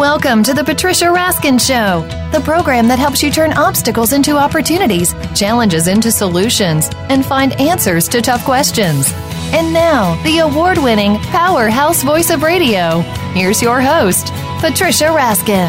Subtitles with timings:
[0.00, 5.12] Welcome to the Patricia Raskin Show, the program that helps you turn obstacles into opportunities,
[5.34, 9.12] challenges into solutions, and find answers to tough questions.
[9.52, 13.00] And now, the award winning powerhouse voice of radio.
[13.34, 14.28] Here's your host,
[14.60, 15.68] Patricia Raskin.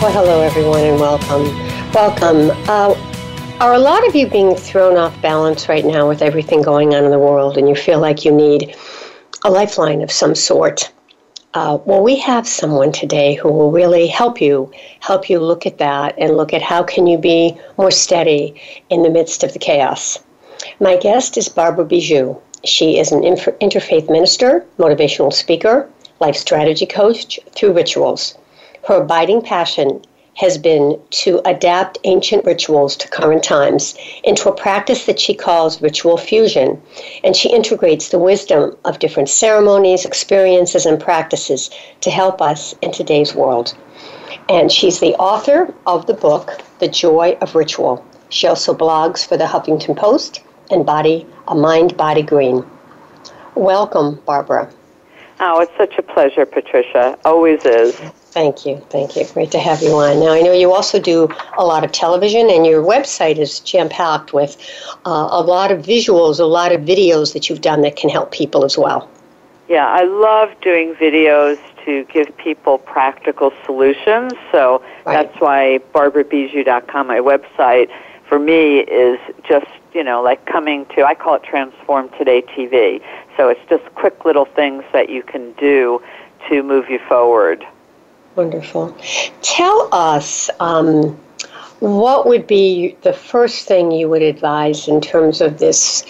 [0.00, 1.46] Well, hello, everyone, and welcome.
[1.92, 2.56] Welcome.
[2.68, 2.94] Uh,
[3.58, 7.04] are a lot of you being thrown off balance right now with everything going on
[7.04, 8.76] in the world, and you feel like you need
[9.44, 10.92] a lifeline of some sort?
[11.58, 14.70] Uh, well, we have someone today who will really help you,
[15.00, 18.54] help you look at that and look at how can you be more steady
[18.90, 20.20] in the midst of the chaos.
[20.78, 22.40] My guest is Barbara Biziou.
[22.64, 28.38] She is an inter- interfaith minister, motivational speaker, life strategy coach through rituals.
[28.86, 30.02] Her abiding passion
[30.38, 35.82] has been to adapt ancient rituals to current times into a practice that she calls
[35.82, 36.80] ritual fusion.
[37.24, 41.70] And she integrates the wisdom of different ceremonies, experiences, and practices
[42.02, 43.76] to help us in today's world.
[44.48, 48.04] And she's the author of the book, The Joy of Ritual.
[48.28, 52.64] She also blogs for the Huffington Post and Body, a Mind Body Green.
[53.56, 54.70] Welcome, Barbara.
[55.40, 57.18] Oh, it's such a pleasure, Patricia.
[57.24, 58.00] Always is.
[58.38, 58.76] Thank you.
[58.88, 59.24] Thank you.
[59.34, 60.20] Great to have you on.
[60.20, 63.88] Now, I know you also do a lot of television, and your website is jam
[63.88, 64.56] packed with
[65.04, 68.30] uh, a lot of visuals, a lot of videos that you've done that can help
[68.30, 69.10] people as well.
[69.68, 74.34] Yeah, I love doing videos to give people practical solutions.
[74.52, 75.14] So right.
[75.14, 77.90] that's why barbarabiziou.com, my website,
[78.28, 79.18] for me is
[79.48, 83.02] just, you know, like coming to, I call it Transform Today TV.
[83.36, 86.00] So it's just quick little things that you can do
[86.48, 87.66] to move you forward.
[88.36, 88.96] Wonderful.
[89.42, 91.18] Tell us um,
[91.80, 96.04] what would be the first thing you would advise in terms of this?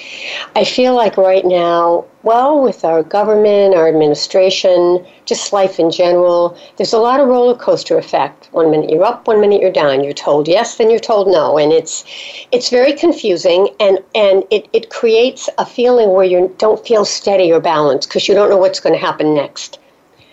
[0.56, 6.56] I feel like right now, well, with our government, our administration, just life in general,
[6.76, 8.48] there's a lot of roller coaster effect.
[8.52, 10.02] One minute you're up, one minute you're down.
[10.02, 12.04] You're told yes, then you're told no, and it's
[12.50, 17.52] it's very confusing, and and it it creates a feeling where you don't feel steady
[17.52, 19.78] or balanced because you don't know what's going to happen next.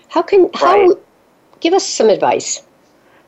[0.07, 0.97] How can how right
[1.59, 2.61] give us some advice.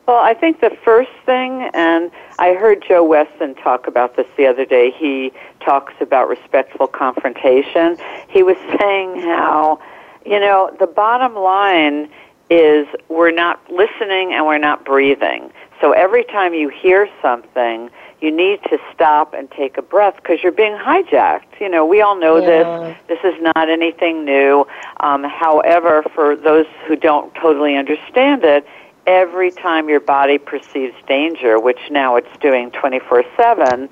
[0.06, 4.46] Well, I think the first thing, and I heard Joe Weston talk about this the
[4.46, 4.90] other day.
[4.90, 7.98] He talks about respectful confrontation.
[8.30, 9.80] He was saying how,
[10.24, 12.08] you know, the bottom line
[12.48, 15.52] is we're not listening and we're not breathing.
[15.80, 17.90] So every time you hear something,
[18.20, 21.60] you need to stop and take a breath because you're being hijacked.
[21.60, 22.94] You know, we all know yeah.
[23.06, 23.18] this.
[23.22, 24.66] This is not anything new.
[25.00, 28.66] Um, however, for those who don't totally understand it,
[29.06, 33.88] every time your body perceives danger, which now it's doing 24 7,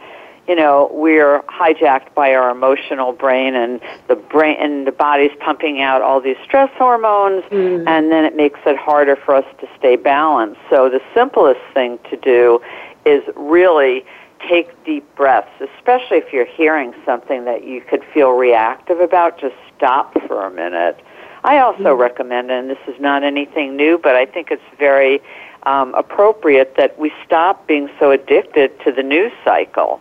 [0.49, 5.81] you know, we're hijacked by our emotional brain and the brain and the body's pumping
[5.81, 7.85] out all these stress hormones mm.
[7.89, 10.61] and then it makes it harder for us to stay balanced.
[10.71, 12.61] So the simplest thing to do
[13.07, 14.05] is really
[14.49, 19.55] take deep breaths, especially if you're hearing something that you could feel reactive about, just
[19.77, 21.01] stop for a minute.
[21.45, 22.01] I also mm-hmm.
[22.01, 25.21] recommend, and this is not anything new, but I think it's very
[25.63, 30.01] um, appropriate that we stop being so addicted to the news cycle.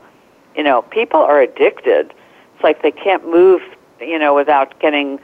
[0.56, 2.14] You know, people are addicted.
[2.54, 3.62] It's like they can't move,
[4.00, 5.20] you know, without getting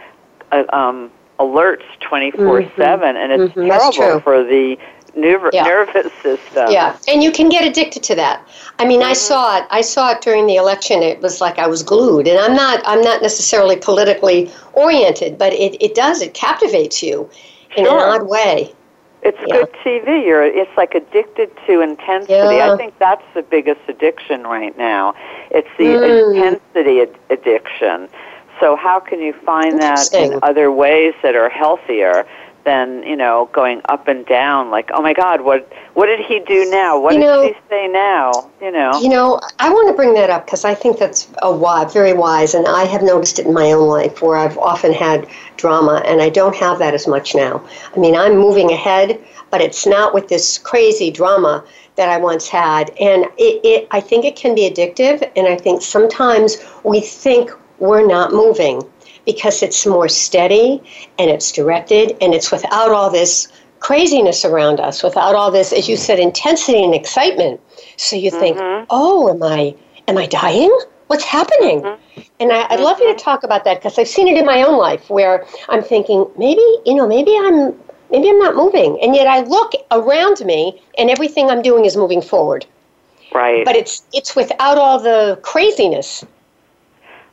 [0.52, 2.82] uh, um, alerts 24 mm-hmm.
[2.82, 3.92] 7, and it's mm-hmm.
[3.92, 4.78] terrible for the
[5.16, 5.64] nerv- yeah.
[5.64, 6.72] nervous system.
[6.72, 8.48] Yeah, and you can get addicted to that.
[8.80, 9.10] I mean, mm-hmm.
[9.10, 9.68] I saw it.
[9.70, 11.04] I saw it during the election.
[11.04, 12.82] It was like I was glued, and I'm not.
[12.86, 16.22] I'm not necessarily politically oriented, but it, it does.
[16.22, 17.30] It captivates you
[17.78, 17.98] in sure.
[17.98, 18.74] an odd way.
[19.24, 19.56] It's yeah.
[19.56, 20.26] good TV.
[20.26, 20.44] You're.
[20.44, 22.34] It's like addicted to intensity.
[22.34, 22.74] Yeah.
[22.74, 25.14] I think that's the biggest addiction right now.
[25.52, 26.36] It's the mm.
[26.36, 28.10] intensity ad- addiction.
[28.60, 32.28] So how can you find that in other ways that are healthier?
[32.64, 36.40] Than you know going up and down like oh my god what what did he
[36.40, 36.98] do now?
[36.98, 38.50] What you did know, she say now?
[38.62, 39.02] You know?
[39.02, 42.14] you know i want to bring that up because i think that's a wise, very
[42.14, 45.28] wise and i have noticed it in my own life where i've often had
[45.58, 47.64] drama and i don't have that as much now.
[47.96, 49.20] I mean i'm moving ahead
[49.50, 51.64] but it's not with this crazy drama
[51.96, 55.56] that i once had and it, it i think it can be addictive and i
[55.58, 58.84] think sometimes we think we're not moving
[59.26, 60.82] because it's more steady
[61.20, 63.48] and it's directed and it's without all this
[63.80, 67.60] craziness around us, without all this, as you said, intensity and excitement.
[67.98, 68.86] So you think, mm-hmm.
[68.90, 69.76] oh, am I
[70.08, 70.72] am I dying?
[71.08, 71.82] What's happening?
[71.82, 72.22] Mm-hmm.
[72.40, 73.24] And I, would love you to mm-hmm.
[73.24, 76.66] talk about that because I've seen it in my own life where I'm thinking, maybe,
[76.86, 77.78] you know, maybe I'm
[78.12, 79.00] maybe I'm not moving.
[79.02, 82.66] And yet I look around me and everything I'm doing is moving forward.
[83.34, 83.66] Right.
[83.66, 86.24] But it's it's without all the craziness.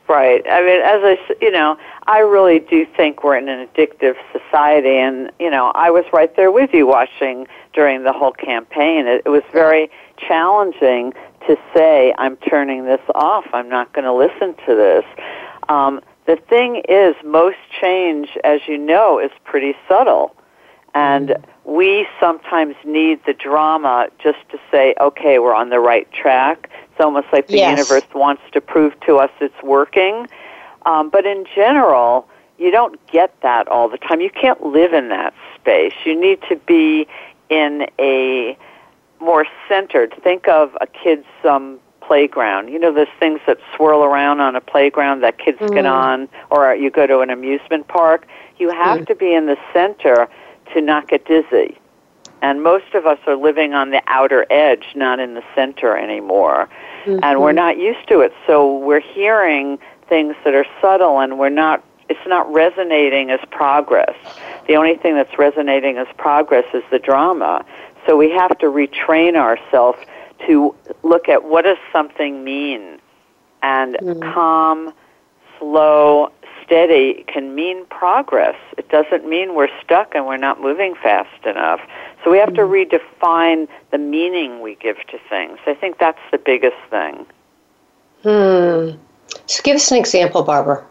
[0.09, 0.43] Right.
[0.49, 1.77] I mean, as I, you know,
[2.07, 6.35] I really do think we're in an addictive society, and you know, I was right
[6.35, 9.05] there with you watching during the whole campaign.
[9.05, 11.13] It, it was very challenging
[11.47, 13.45] to say, "I'm turning this off.
[13.53, 15.05] I'm not going to listen to this."
[15.69, 20.35] Um, the thing is, most change, as you know, is pretty subtle.
[20.99, 26.69] And we sometimes need the drama just to say, okay, we're on the right track.
[26.91, 27.77] It's almost like the yes.
[27.77, 30.27] universe wants to prove to us it's working.
[30.85, 34.19] Um, but in general, you don't get that all the time.
[34.19, 35.93] You can't live in that space.
[36.05, 37.07] You need to be
[37.47, 38.57] in a
[39.21, 40.13] more centered.
[40.21, 42.69] Think of a kid's um, playground.
[42.69, 45.73] You know those things that swirl around on a playground that kids mm.
[45.73, 48.27] get on, or you go to an amusement park.
[48.57, 49.07] You have mm.
[49.07, 50.27] to be in the center
[50.73, 51.77] to not get dizzy.
[52.41, 56.69] And most of us are living on the outer edge, not in the center anymore.
[57.03, 57.19] Mm-hmm.
[57.23, 58.33] And we're not used to it.
[58.47, 59.77] So we're hearing
[60.07, 64.15] things that are subtle and we're not it's not resonating as progress.
[64.67, 67.63] The only thing that's resonating as progress is the drama.
[68.07, 69.99] So we have to retrain ourselves
[70.47, 72.99] to look at what does something mean
[73.61, 74.33] and mm-hmm.
[74.33, 74.91] calm,
[75.59, 76.31] slow,
[76.69, 78.55] steady can mean progress.
[78.77, 81.81] It doesn't mean we're stuck and we're not moving fast enough.
[82.23, 82.95] So we have to mm-hmm.
[82.95, 85.57] redefine the meaning we give to things.
[85.65, 87.25] I think that's the biggest thing.
[88.21, 88.99] Hmm.
[89.47, 90.85] So give us an example, Barbara.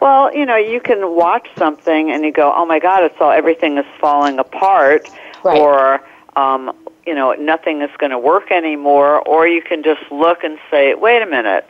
[0.00, 3.30] Well, you know, you can watch something and you go, "Oh my God, it's all
[3.30, 5.08] everything is falling apart,"
[5.44, 5.58] right.
[5.58, 6.00] or
[6.36, 9.20] um, you know, nothing is going to work anymore.
[9.28, 11.66] Or you can just look and say, "Wait a minute,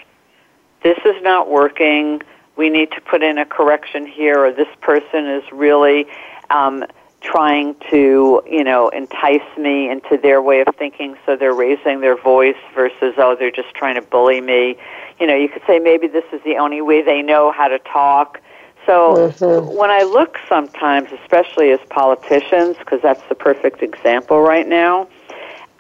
[0.82, 2.23] this is not working
[2.58, 6.06] we need to put in a correction here, or this person is really
[6.50, 6.84] um,
[7.20, 12.20] trying to, you know, entice me into their way of thinking, so they're raising their
[12.20, 14.76] voice versus, oh, they're just trying to bully me.
[15.20, 17.78] You know, you could say maybe this is the only way they know how to
[17.78, 18.40] talk.
[18.87, 19.76] So mm-hmm.
[19.76, 25.08] when I look sometimes, especially as politicians, because that's the perfect example right now,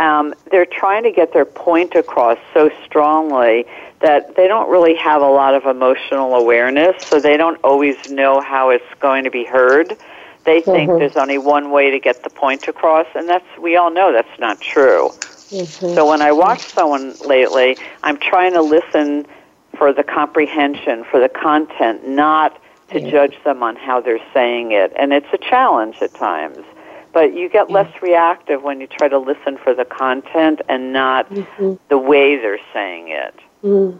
[0.00, 3.66] um, they're trying to get their point across so strongly
[4.00, 8.40] that they don't really have a lot of emotional awareness, so they don't always know
[8.40, 9.96] how it's going to be heard.
[10.44, 11.00] They think mm-hmm.
[11.00, 14.38] there's only one way to get the point across, and that's we all know that's
[14.38, 15.10] not true.
[15.10, 15.94] Mm-hmm.
[15.94, 19.26] So when I watch someone lately, I'm trying to listen
[19.76, 22.60] for the comprehension, for the content, not
[22.90, 23.10] to yeah.
[23.10, 24.92] judge them on how they're saying it.
[24.96, 26.64] And it's a challenge at times.
[27.18, 31.28] But you get less reactive when you try to listen for the content and not
[31.28, 31.74] mm-hmm.
[31.88, 33.34] the way they're saying it.
[33.64, 33.98] Mm.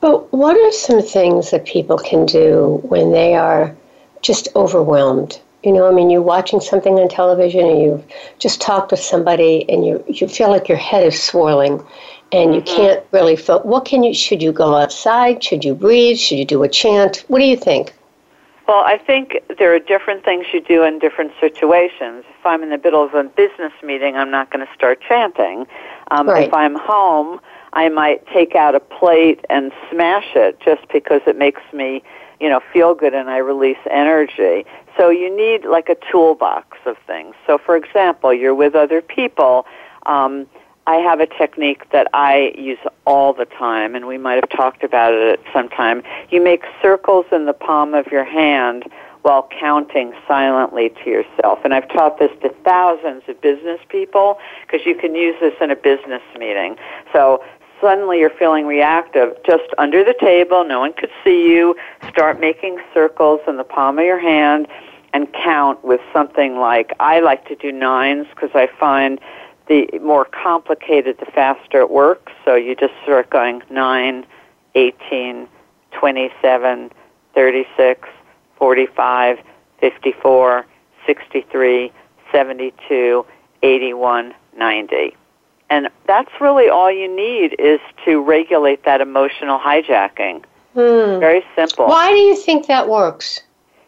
[0.00, 3.76] But what are some things that people can do when they are
[4.22, 5.42] just overwhelmed?
[5.62, 8.04] You know, I mean, you're watching something on television and you've
[8.38, 11.84] just talked with somebody and you, you feel like your head is swirling
[12.32, 12.76] and you mm-hmm.
[12.76, 13.60] can't really feel.
[13.60, 15.44] What can you, should you go outside?
[15.44, 16.16] Should you breathe?
[16.16, 17.26] Should you do a chant?
[17.28, 17.92] What do you think?
[18.72, 22.24] Well, I think there are different things you do in different situations.
[22.40, 25.66] If I'm in the middle of a business meeting, I'm not going to start chanting.
[26.10, 26.48] Um, right.
[26.48, 27.38] If I'm home,
[27.74, 32.02] I might take out a plate and smash it just because it makes me,
[32.40, 34.64] you know, feel good and I release energy.
[34.96, 37.34] So you need like a toolbox of things.
[37.46, 39.66] So for example, you're with other people.
[40.06, 40.46] Um,
[40.86, 44.82] I have a technique that I use all the time, and we might have talked
[44.82, 46.02] about it at some time.
[46.30, 48.84] You make circles in the palm of your hand
[49.22, 51.60] while counting silently to yourself.
[51.64, 55.70] And I've taught this to thousands of business people because you can use this in
[55.70, 56.76] a business meeting.
[57.12, 57.44] So
[57.80, 61.76] suddenly you're feeling reactive, just under the table, no one could see you,
[62.08, 64.66] start making circles in the palm of your hand
[65.14, 69.20] and count with something like, I like to do nines because I find
[69.68, 72.32] the more complicated, the faster it works.
[72.44, 74.26] So you just start going 9,
[74.74, 75.48] 18,
[75.92, 76.90] 27,
[77.34, 78.08] 36,
[78.56, 79.38] 45,
[79.80, 80.66] 54,
[81.06, 81.92] 63,
[82.30, 83.26] 72,
[83.62, 85.16] 81, 90.
[85.70, 90.44] And that's really all you need is to regulate that emotional hijacking.
[90.74, 91.18] Hmm.
[91.20, 91.86] Very simple.
[91.86, 93.42] Why do you think that works?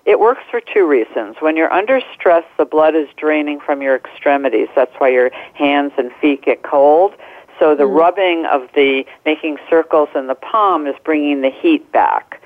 [0.06, 1.36] It works for two reasons.
[1.40, 4.68] When you're under stress, the blood is draining from your extremities.
[4.74, 7.14] That's why your hands and feet get cold.
[7.58, 7.98] So the mm.
[7.98, 12.40] rubbing of the making circles in the palm is bringing the heat back.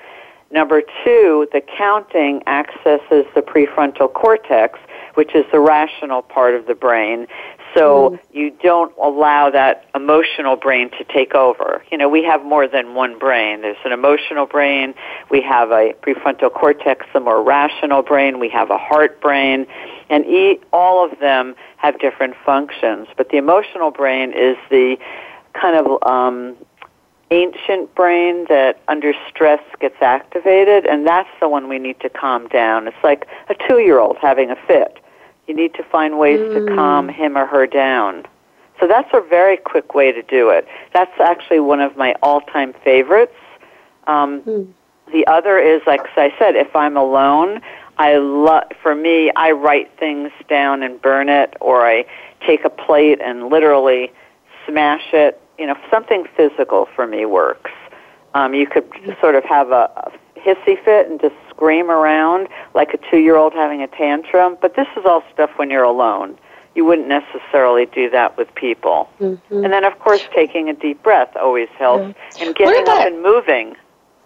[0.51, 4.79] Number two, the counting accesses the prefrontal cortex,
[5.13, 7.27] which is the rational part of the brain.
[7.75, 8.19] So mm.
[8.33, 11.83] you don't allow that emotional brain to take over.
[11.91, 13.61] You know, we have more than one brain.
[13.61, 14.93] There's an emotional brain,
[15.29, 19.67] we have a prefrontal cortex, the more rational brain, we have a heart brain,
[20.09, 23.07] and e- all of them have different functions.
[23.17, 24.97] But the emotional brain is the
[25.53, 26.55] kind of um,
[27.31, 32.47] ancient brain that under stress gets activated, and that's the one we need to calm
[32.47, 32.87] down.
[32.87, 34.97] It's like a two year old having a fit.
[35.49, 36.67] You need to find ways mm.
[36.67, 38.25] to calm him or her down.
[38.79, 40.65] So that's a very quick way to do it.
[40.93, 43.35] That's actually one of my all time favorites.
[44.07, 44.71] Um, mm.
[45.11, 47.61] The other is, like I said, if I'm alone,
[47.97, 48.63] I love.
[48.81, 52.05] For me, I write things down and burn it, or I
[52.45, 54.13] take a plate and literally
[54.65, 57.71] smash it you know, something physical for me works.
[58.33, 58.89] Um, you could
[59.19, 63.81] sort of have a, a hissy fit and just scream around like a two-year-old having
[63.81, 64.57] a tantrum.
[64.61, 66.37] But this is all stuff when you're alone.
[66.75, 69.09] You wouldn't necessarily do that with people.
[69.19, 69.63] Mm-hmm.
[69.65, 72.43] And then, of course, taking a deep breath always helps, mm-hmm.
[72.43, 73.75] and getting up and moving.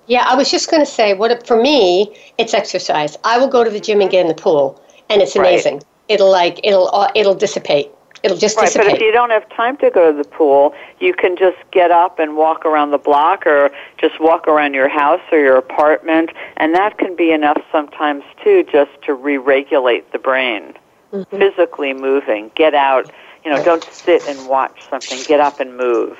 [0.06, 3.18] Yeah, I was just going to say, what for me, it's exercise.
[3.24, 5.75] I will go to the gym and get in the pool, and it's amazing.
[5.75, 5.86] Right.
[6.10, 7.90] It'll like it'll uh, it'll dissipate.
[8.24, 8.88] It'll just right, dissipate.
[8.88, 11.92] But if you don't have time to go to the pool, you can just get
[11.92, 16.32] up and walk around the block or just walk around your house or your apartment,
[16.58, 20.74] and that can be enough sometimes too just to re-regulate the brain.
[21.12, 21.38] Mm-hmm.
[21.38, 23.12] Physically moving, get out,
[23.44, 26.18] you know, don't sit and watch something, get up and move.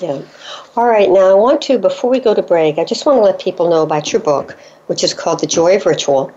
[0.00, 0.22] Yeah.
[0.76, 1.08] All right.
[1.08, 3.70] Now, I want to, before we go to break, I just want to let people
[3.70, 6.32] know about your book, which is called The Joy of Ritual.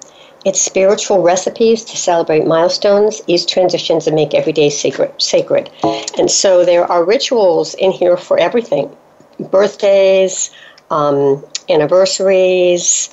[0.45, 5.11] It's spiritual recipes to celebrate milestones, ease transitions, and make every day sacred.
[5.21, 5.69] sacred.
[6.17, 8.95] And so there are rituals in here for everything
[9.39, 10.51] birthdays,
[10.89, 13.09] um, anniversaries,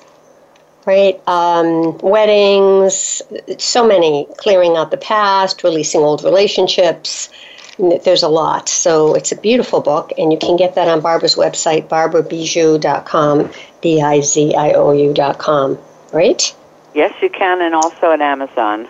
[0.87, 1.21] right?
[1.27, 3.23] Um, weddings,
[3.59, 7.31] so many, clearing out the past, releasing old relationships.
[7.79, 8.69] There's a lot.
[8.69, 13.51] So it's a beautiful book, and you can get that on Barbara's website, barbarabiziou.com,
[13.83, 15.79] B I Z I O U.com,
[16.13, 16.55] right?
[16.95, 18.89] Yes, you can, and also at Amazon.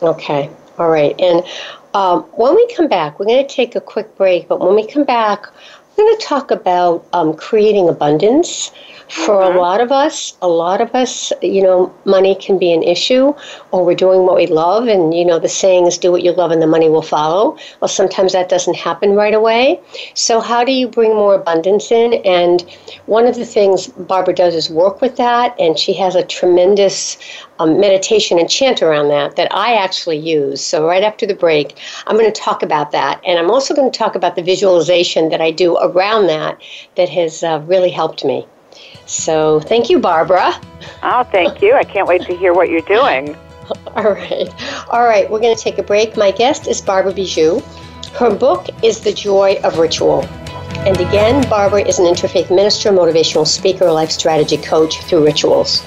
[0.00, 0.50] Okay.
[0.78, 1.14] All right.
[1.20, 1.44] And
[1.94, 4.86] um, when we come back, we're going to take a quick break, but when we
[4.86, 5.46] come back,
[5.96, 8.70] we're going to talk about um, creating abundance
[9.08, 9.56] for mm-hmm.
[9.56, 13.34] a lot of us, a lot of us, you know, money can be an issue,
[13.70, 16.32] or we're doing what we love, and you know, the saying is, "Do what you
[16.32, 19.80] love, and the money will follow." Well, sometimes that doesn't happen right away.
[20.14, 22.14] So, how do you bring more abundance in?
[22.24, 22.62] And
[23.04, 27.18] one of the things Barbara does is work with that, and she has a tremendous
[27.58, 30.60] um, meditation and chant around that that I actually use.
[30.60, 33.90] So, right after the break, I'm going to talk about that, and I'm also going
[33.90, 36.60] to talk about the visualization that I do around that
[36.96, 38.46] that has uh, really helped me.
[39.06, 40.52] So thank you, Barbara.
[41.02, 41.74] Oh, thank you.
[41.74, 43.36] I can't wait to hear what you're doing.
[43.96, 44.48] All right.
[44.90, 46.16] All right, we're going to take a break.
[46.16, 47.62] My guest is Barbara Biziou.
[48.14, 50.24] Her book is The Joy of Ritual.
[50.84, 55.84] And again, Barbara is an interfaith minister, motivational speaker, life strategy coach through rituals.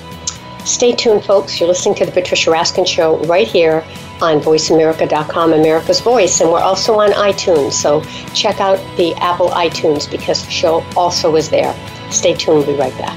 [0.65, 1.59] Stay tuned, folks.
[1.59, 3.83] You're listening to The Patricia Raskin Show right here
[4.19, 6.41] on VoiceAmerica.com, America's Voice.
[6.41, 7.73] And we're also on iTunes.
[7.73, 8.01] So
[8.33, 11.75] check out the Apple iTunes because the show also is there.
[12.11, 13.15] Stay tuned, we'll be right back.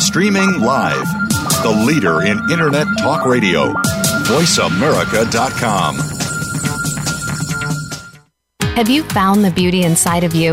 [0.00, 1.06] Streaming live,
[1.62, 3.72] the leader in Internet Talk Radio,
[4.28, 6.13] VoiceAmerica.com.
[8.74, 10.52] Have you found the beauty inside of you?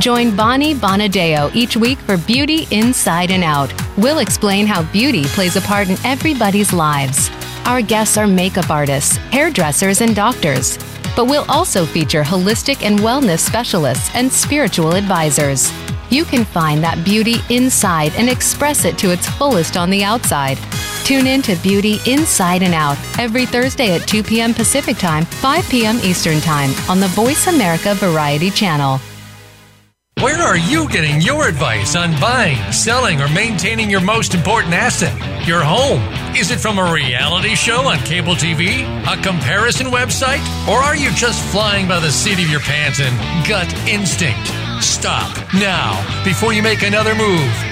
[0.00, 3.72] Join Bonnie Bonadeo each week for Beauty Inside and Out.
[3.96, 7.30] We'll explain how beauty plays a part in everybody's lives.
[7.64, 10.76] Our guests are makeup artists, hairdressers, and doctors.
[11.14, 15.72] But we'll also feature holistic and wellness specialists and spiritual advisors.
[16.10, 20.58] You can find that beauty inside and express it to its fullest on the outside.
[21.12, 24.54] Tune in to Beauty Inside and Out every Thursday at 2 p.m.
[24.54, 25.98] Pacific Time, 5 p.m.
[25.98, 28.98] Eastern Time on the Voice America Variety Channel.
[30.22, 35.12] Where are you getting your advice on buying, selling, or maintaining your most important asset,
[35.46, 36.00] your home?
[36.34, 41.10] Is it from a reality show on cable TV, a comparison website, or are you
[41.10, 44.48] just flying by the seat of your pants and gut instinct?
[44.82, 47.71] Stop now before you make another move.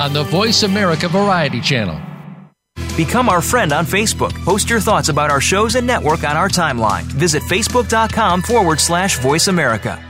[0.00, 2.00] on the Voice America Variety Channel.
[2.96, 4.32] Become our friend on Facebook.
[4.44, 7.02] Post your thoughts about our shows and network on our timeline.
[7.02, 10.09] Visit facebook.com forward slash voice America.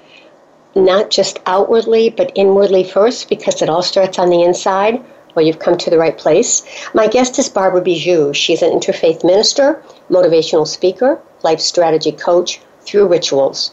[0.75, 5.03] not just outwardly, but inwardly first, because it all starts on the inside.
[5.35, 6.63] Well, you've come to the right place.
[6.93, 8.35] My guest is Barbara Biziou.
[8.35, 13.71] She's an interfaith minister, motivational speaker, life strategy coach through rituals.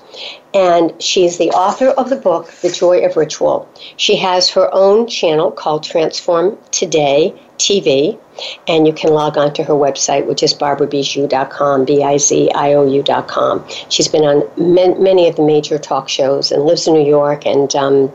[0.55, 3.69] And she's the author of the book, The Joy of Ritual.
[3.97, 8.19] She has her own channel called Transform Today TV,
[8.67, 13.65] and you can log on to her website, which is barbarabiziou.com, B-I-Z-I-O-U.com.
[13.89, 17.75] She's been on many of the major talk shows and lives in New York and
[17.75, 18.13] um,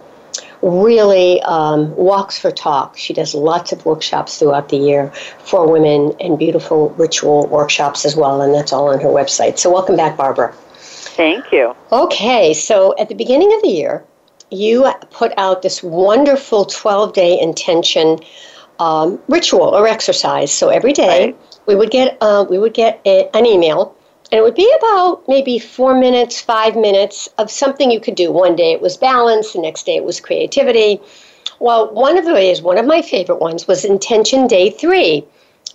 [0.61, 2.97] really um, walks for talk.
[2.97, 5.09] She does lots of workshops throughout the year
[5.39, 9.57] for women and beautiful ritual workshops as well, and that's all on her website.
[9.59, 10.53] So welcome back, Barbara.
[10.73, 11.75] Thank you.
[11.91, 14.03] Okay, so at the beginning of the year,
[14.49, 18.19] you put out this wonderful 12 day intention
[18.79, 20.51] um, ritual or exercise.
[20.51, 21.37] So every day right.
[21.65, 23.95] we would get uh, we would get a, an email,
[24.31, 28.31] and it would be about maybe four minutes, five minutes of something you could do.
[28.31, 31.01] One day it was balance, the next day it was creativity.
[31.59, 35.25] Well, one of the ways, one of my favorite ones, was intention day three,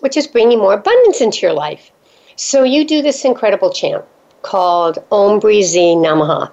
[0.01, 1.91] which is bringing more abundance into your life.
[2.37, 4.05] So you do this incredible chant
[4.43, 6.51] called Om Brizi Namaha.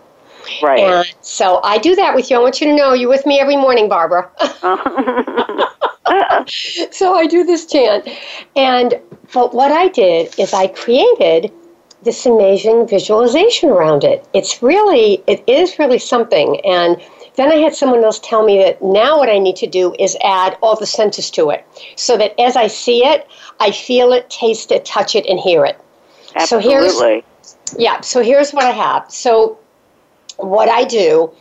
[0.61, 0.79] Right.
[0.79, 2.37] And so I do that with you.
[2.37, 4.29] I want you to know you're with me every morning, Barbara.
[6.91, 8.07] so I do this chant.
[8.55, 8.99] And
[9.33, 11.51] but what I did is I created
[12.05, 14.25] this amazing visualization around it.
[14.33, 16.61] It's really, it is really something.
[16.63, 17.01] And
[17.35, 20.15] then I had someone else tell me that now what I need to do is
[20.23, 23.27] add all the senses to it so that as I see it,
[23.59, 25.77] I feel it, taste it, touch it, and hear it.
[26.35, 26.91] Absolutely.
[26.91, 27.25] So here's,
[27.77, 29.11] yeah, so here's what I have.
[29.11, 29.57] So
[30.37, 31.31] what I do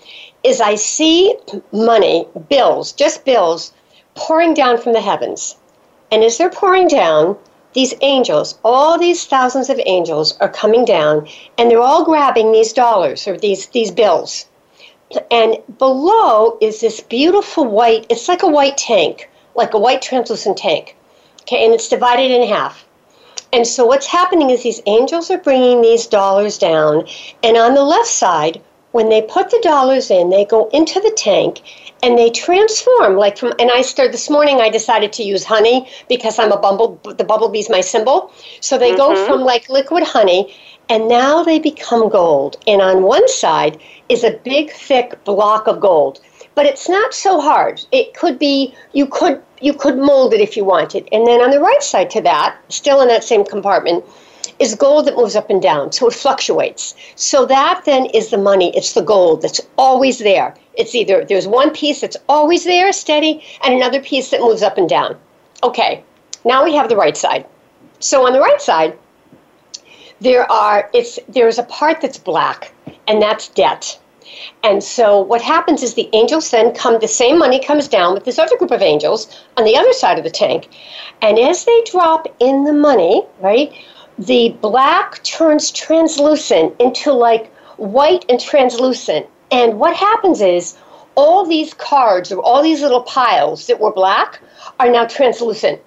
[0.42, 1.36] is I see
[1.72, 3.72] money, bills, just bills,
[4.14, 5.56] pouring down from the heavens.
[6.10, 7.36] And as they're pouring down,
[7.72, 12.72] these angels, all these thousands of angels are coming down and they're all grabbing these
[12.72, 14.46] dollars or these, these bills.
[15.30, 20.56] And below is this beautiful white, it's like a white tank, like a white translucent
[20.56, 20.96] tank.
[21.42, 22.86] Okay, and it's divided in half.
[23.52, 27.06] And so what's happening is these angels are bringing these dollars down,
[27.42, 31.12] and on the left side, when they put the dollars in, they go into the
[31.16, 31.60] tank
[32.02, 35.88] and they transform like from and i started this morning i decided to use honey
[36.08, 38.32] because i'm a bumble the bumblebee's my symbol.
[38.60, 38.98] So they mm-hmm.
[38.98, 40.54] go from like liquid honey
[40.88, 42.56] and now they become gold.
[42.66, 46.20] And on one side is a big thick block of gold.
[46.54, 47.80] But it's not so hard.
[47.90, 51.08] It could be you could you could mold it if you wanted.
[51.10, 54.04] And then on the right side to that still in that same compartment
[54.58, 56.94] is gold that moves up and down, so it fluctuates.
[57.16, 60.54] So that then is the money, it's the gold that's always there.
[60.74, 64.78] It's either there's one piece that's always there, steady, and another piece that moves up
[64.78, 65.16] and down.
[65.62, 66.02] Okay,
[66.44, 67.46] now we have the right side.
[68.00, 68.98] So on the right side,
[70.20, 72.72] there are it's there's a part that's black,
[73.06, 73.98] and that's debt.
[74.62, 78.24] And so what happens is the angels then come, the same money comes down with
[78.24, 80.68] this other group of angels on the other side of the tank.
[81.22, 83.72] And as they drop in the money, right,
[84.18, 89.26] the black turns translucent into like white and translucent.
[89.50, 90.76] And what happens is
[91.16, 94.40] all these cards or all these little piles that were black
[94.80, 95.80] are now translucent.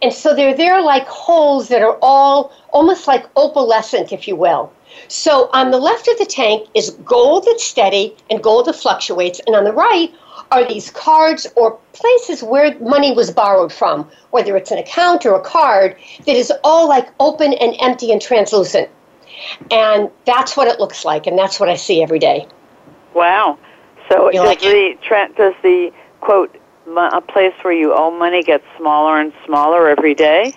[0.00, 4.72] And so they're there like holes that are all almost like opalescent, if you will.
[5.08, 9.40] So on the left of the tank is gold that's steady and gold that fluctuates.
[9.46, 10.12] And on the right
[10.50, 15.34] are these cards or places where money was borrowed from, whether it's an account or
[15.34, 18.88] a card, that is all like open and empty and translucent.
[19.70, 22.46] And that's what it looks like, and that's what I see every day.
[23.14, 23.58] Wow.
[24.10, 26.56] So You does like the tra- does the quote
[26.96, 30.54] a place where you owe money get smaller and smaller every day?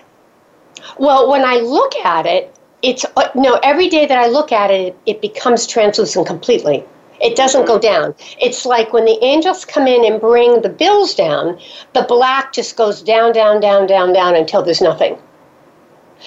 [0.98, 3.58] Well, when I look at it, it's uh, no.
[3.62, 6.84] Every day that I look at it, it becomes translucent completely.
[7.20, 8.14] It doesn't go down.
[8.40, 11.58] It's like when the angels come in and bring the bills down,
[11.92, 15.18] the black just goes down, down, down, down, down until there's nothing.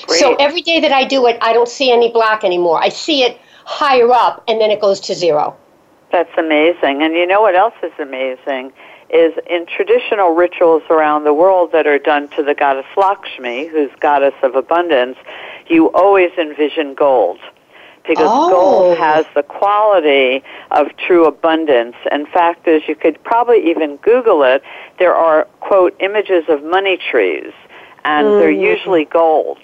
[0.07, 2.81] So every day that I do it, I don't see any black anymore.
[2.81, 5.55] I see it higher up, and then it goes to zero.
[6.11, 7.01] That's amazing.
[7.01, 8.71] And you know what else is amazing?
[9.09, 13.91] Is in traditional rituals around the world that are done to the goddess Lakshmi, who's
[13.99, 15.17] goddess of abundance,
[15.67, 17.39] you always envision gold.
[18.07, 18.49] Because Oh.
[18.49, 21.95] gold has the quality of true abundance.
[22.11, 24.61] In fact, as you could probably even Google it,
[24.99, 27.53] there are, quote, images of money trees,
[28.03, 29.59] and they're usually gold.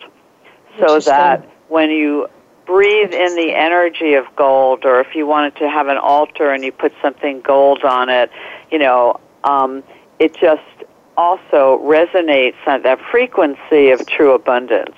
[0.80, 2.28] So that when you
[2.66, 6.64] breathe in the energy of gold, or if you wanted to have an altar and
[6.64, 8.30] you put something gold on it,
[8.72, 9.84] you know, um,
[10.20, 10.62] it just
[11.18, 14.96] also resonates at that frequency of true abundance.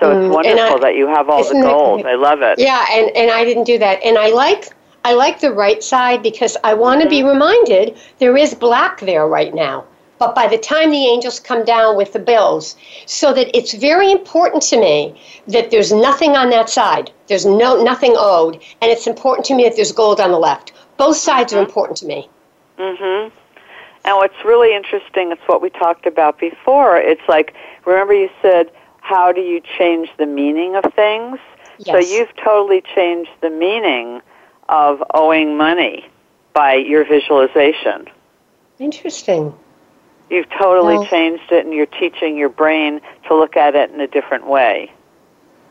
[0.00, 2.04] So Mm, it's and wonderful I- that you have all the gold.
[2.06, 2.58] I love it.
[2.58, 4.02] Yeah, and, and I didn't do that.
[4.02, 4.68] And I like
[5.04, 9.26] I like the right side because I want to be reminded there is black there
[9.26, 9.84] right now.
[10.18, 14.12] But by the time the angels come down with the bills, so that it's very
[14.12, 17.10] important to me that there's nothing on that side.
[17.28, 20.72] There's no nothing owed, and it's important to me that there's gold on the left.
[20.98, 22.28] Both sides are important to me.
[22.78, 23.28] hmm
[24.04, 26.98] And what's really interesting, it's what we talked about before.
[26.98, 27.54] It's like,
[27.86, 28.70] remember you said,
[29.10, 31.38] how do you change the meaning of things?
[31.84, 34.20] So you've totally changed the meaning
[34.68, 36.06] of owing money
[36.52, 38.06] by your visualization.
[38.78, 39.52] Interesting.
[40.30, 44.06] You've totally changed it and you're teaching your brain to look at it in a
[44.06, 44.92] different way.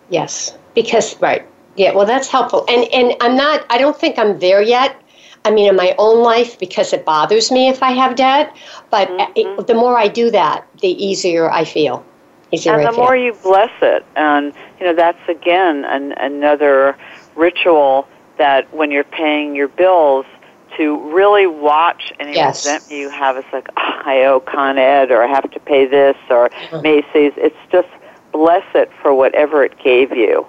[0.09, 1.47] Yes, because right.
[1.77, 2.65] Yeah, well, that's helpful.
[2.67, 3.65] And and I'm not.
[3.69, 4.99] I don't think I'm there yet.
[5.45, 8.53] I mean, in my own life, because it bothers me if I have debt.
[8.89, 9.59] But mm-hmm.
[9.59, 12.03] it, the more I do that, the easier I feel.
[12.51, 16.97] And the more you bless it and you know that's again an, another
[17.35, 18.07] ritual
[18.37, 20.25] that when you're paying your bills
[20.77, 22.65] to really watch any Yes.
[22.65, 25.85] resentment you have it's like oh, i owe con ed or i have to pay
[25.85, 26.81] this or Uh-huh.
[26.81, 27.87] macy's it's just
[28.31, 30.45] bless it for whatever it gave you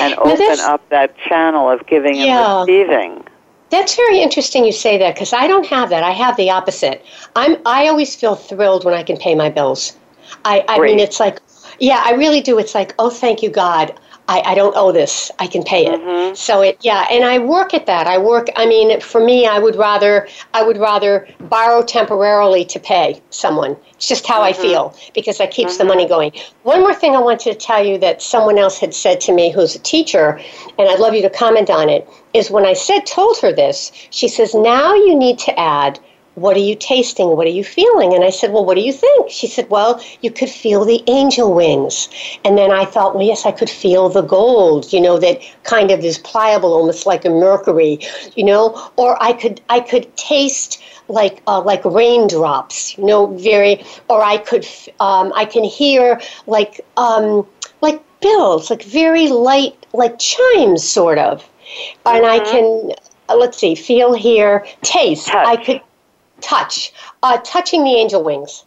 [0.00, 2.60] and Now open up that channel of giving Yeah.
[2.60, 3.24] and receiving
[3.70, 6.02] That's very interesting you say that because I don't have that.
[6.04, 7.04] I have the opposite.
[7.34, 9.96] I'm I always feel thrilled when I can pay my bills.
[10.44, 11.40] I, I mean it's like
[11.80, 12.58] yeah, I really do.
[12.58, 13.98] It's like, oh thank you God.
[14.26, 15.30] I, I don't owe this.
[15.38, 16.00] I can pay it.
[16.00, 16.34] Mm-hmm.
[16.34, 18.06] So it yeah, and I work at that.
[18.06, 22.80] I work I mean for me I would rather I would rather borrow temporarily to
[22.80, 23.76] pay someone.
[23.96, 24.62] It's just how I Mm-hmm.
[24.62, 26.32] feel because that keeps the money going.
[26.62, 29.50] One more thing I wanted to tell you that someone else had said to me
[29.50, 30.40] who's a teacher,
[30.78, 33.92] and I'd love you to comment on it, is when I said told her this,
[34.10, 35.98] she says, Now you need to add
[36.34, 37.36] what are you tasting?
[37.36, 38.14] What are you feeling?
[38.14, 39.30] And I said, Well, what do you think?
[39.30, 42.08] She said, Well, you could feel the angel wings.
[42.44, 45.90] And then I thought, Well, yes, I could feel the gold, you know, that kind
[45.90, 48.00] of is pliable, almost like a mercury,
[48.34, 53.84] you know, or I could I could taste like uh, like raindrops, you know, very,
[54.08, 57.46] or I could f- um, I can hear like um,
[57.80, 61.48] like bells, like very light, like chimes, sort of,
[62.06, 62.92] and I can
[63.28, 65.28] uh, let's see, feel, hear, taste.
[65.28, 65.46] Touch.
[65.46, 65.80] I could
[66.44, 68.64] touch, uh, touching the angel wings.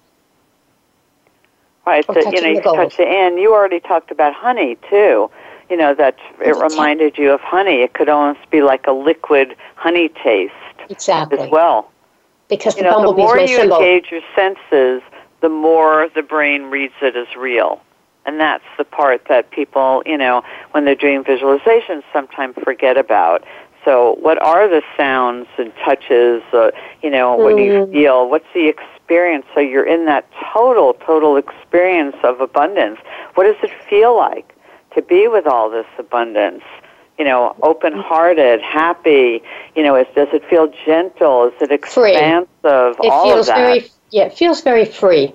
[1.85, 2.05] Right.
[2.05, 3.07] So, you know, you the can touch it.
[3.07, 5.29] And you already talked about honey, too.
[5.69, 7.81] You know, that it reminded you of honey.
[7.81, 10.53] It could almost be like a liquid honey taste
[10.89, 11.91] Exactly, as well.
[12.49, 13.77] because You the know, the more you symbol.
[13.77, 15.01] engage your senses,
[15.41, 17.81] the more the brain reads it as real.
[18.25, 23.45] And that's the part that people, you know, when they're doing visualizations, sometimes forget about.
[23.87, 26.43] So, what are the sounds and touches?
[26.51, 26.71] Uh,
[27.01, 27.91] you know, what do you Mm.
[27.93, 28.29] feel?
[28.29, 29.45] What's the experience?
[29.53, 32.99] So, you're in that total, total experience of abundance.
[33.35, 34.53] What does it feel like
[34.93, 36.63] to be with all this abundance?
[37.17, 39.41] You know, open hearted, happy.
[39.77, 41.45] You know, is, does it feel gentle?
[41.45, 42.11] Is it Free.
[42.11, 42.99] expansive?
[43.01, 43.55] It all feels of that.
[43.55, 45.33] very yeah, it feels very free,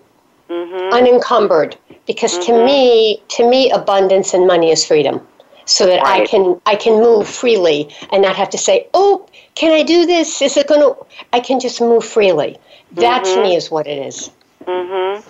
[0.50, 1.74] hmm unencumbered.
[2.06, 5.26] Because to me, to me, abundance and money is freedom.
[5.66, 9.72] So that I can I can move freely and not have to say, "Oh, can
[9.72, 10.42] I do this?
[10.42, 10.96] Is it going to?"
[11.32, 12.58] I can just move freely.
[12.92, 13.34] That Mm-hmm.
[13.34, 14.30] to me is what it is.
[14.66, 15.20] hmm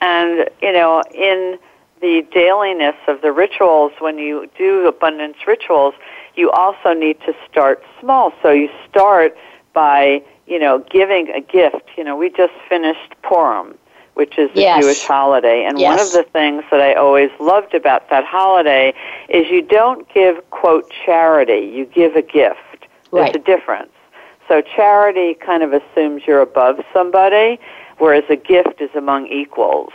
[0.00, 1.58] And, you know, in
[2.00, 5.94] the dailiness of the rituals, when you do abundance rituals,
[6.34, 8.32] you also need to start small.
[8.42, 9.36] So you start
[9.72, 11.88] by, you know, giving a gift.
[11.96, 13.78] You know, we just finished Purim,
[14.14, 14.80] which is the Yes.
[14.82, 15.64] Jewish holiday.
[15.64, 18.94] And one of the things that I always loved about that holiday
[19.28, 21.70] is you don't give, quote, charity.
[21.74, 22.58] You give a gift.
[23.12, 23.36] There's Right.
[23.36, 23.90] a difference.
[24.48, 27.58] So charity kind of assumes you're above somebody,
[27.98, 29.92] whereas a gift is among equals.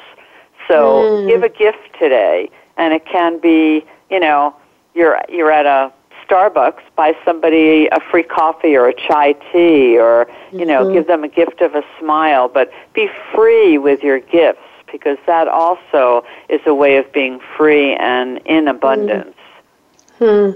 [0.67, 1.27] So Mm.
[1.27, 4.53] give a gift today, and it can be, you know,
[4.95, 5.91] you're you're at a
[6.29, 10.93] Starbucks, buy somebody a free coffee or a chai tea, or you know, Mhm.
[10.93, 12.47] give them a gift of a smile.
[12.47, 14.61] But be free with your gifts
[14.91, 19.35] because that also is a way of being free and in abundance.
[20.19, 20.51] Hmm.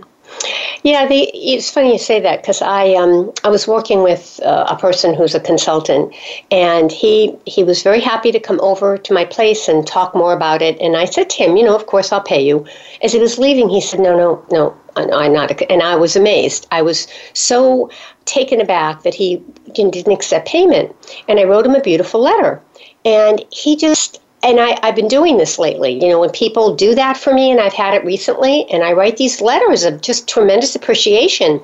[0.84, 4.66] Yeah, the, it's funny you say that because I um, I was working with uh,
[4.70, 6.14] a person who's a consultant,
[6.52, 10.34] and he he was very happy to come over to my place and talk more
[10.34, 10.78] about it.
[10.82, 12.66] And I said to him, you know, of course I'll pay you.
[13.02, 15.62] As he was leaving, he said, no, no, no, I'm not.
[15.72, 16.68] And I was amazed.
[16.72, 17.90] I was so
[18.26, 19.42] taken aback that he
[19.74, 20.94] didn't accept payment.
[21.30, 22.62] And I wrote him a beautiful letter,
[23.06, 25.94] and he just and I, I've been doing this lately.
[25.94, 28.92] You know, when people do that for me, and I've had it recently, and I
[28.92, 31.62] write these letters of just tremendous appreciation.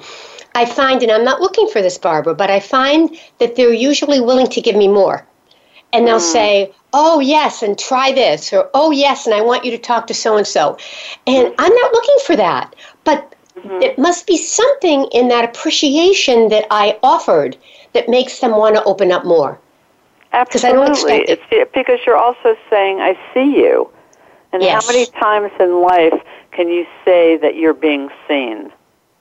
[0.55, 4.21] I find, and I'm not looking for this, Barbara, but I find that they're usually
[4.21, 5.25] willing to give me more.
[5.91, 6.33] And they'll mm.
[6.33, 10.07] say, oh, yes, and try this, or oh, yes, and I want you to talk
[10.07, 10.77] to so and so.
[11.27, 12.75] And I'm not looking for that.
[13.03, 13.81] But mm-hmm.
[13.81, 17.57] it must be something in that appreciation that I offered
[17.93, 19.59] that makes them want to open up more.
[20.31, 21.23] 'Cause I don't Absolutely.
[21.31, 21.41] it.
[21.51, 23.89] It's because you're also saying, I see you.
[24.51, 24.85] And Yes.
[24.85, 26.19] how many times in life
[26.51, 28.71] can you say that you're being seen?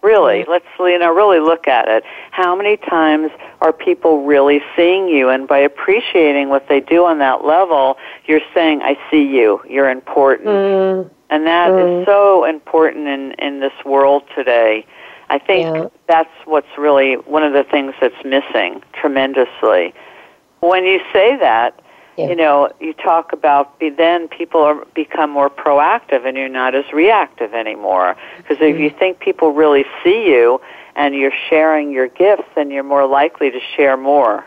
[0.01, 0.51] Really, Mm-hmm.
[0.51, 2.05] let's you know really look at it.
[2.31, 5.29] How many times are people really seeing you?
[5.29, 9.61] And by appreciating what they do on that level, you're saying, "I see you.
[9.69, 14.87] You're important." Mm, And that is so important in, in this world today.
[15.31, 15.87] I think Yeah.
[16.07, 19.93] that's what's really one of the things that's missing tremendously.
[20.61, 21.79] When you say that,
[22.17, 22.29] Yeah.
[22.29, 26.75] you know, you talk about be, then people are, become more proactive and you're not
[26.75, 28.17] as reactive anymore.
[28.39, 28.83] Because if Mm-hmm.
[28.83, 30.61] you think people really see you
[30.97, 34.45] and you're sharing your gifts, then you're more likely to share more.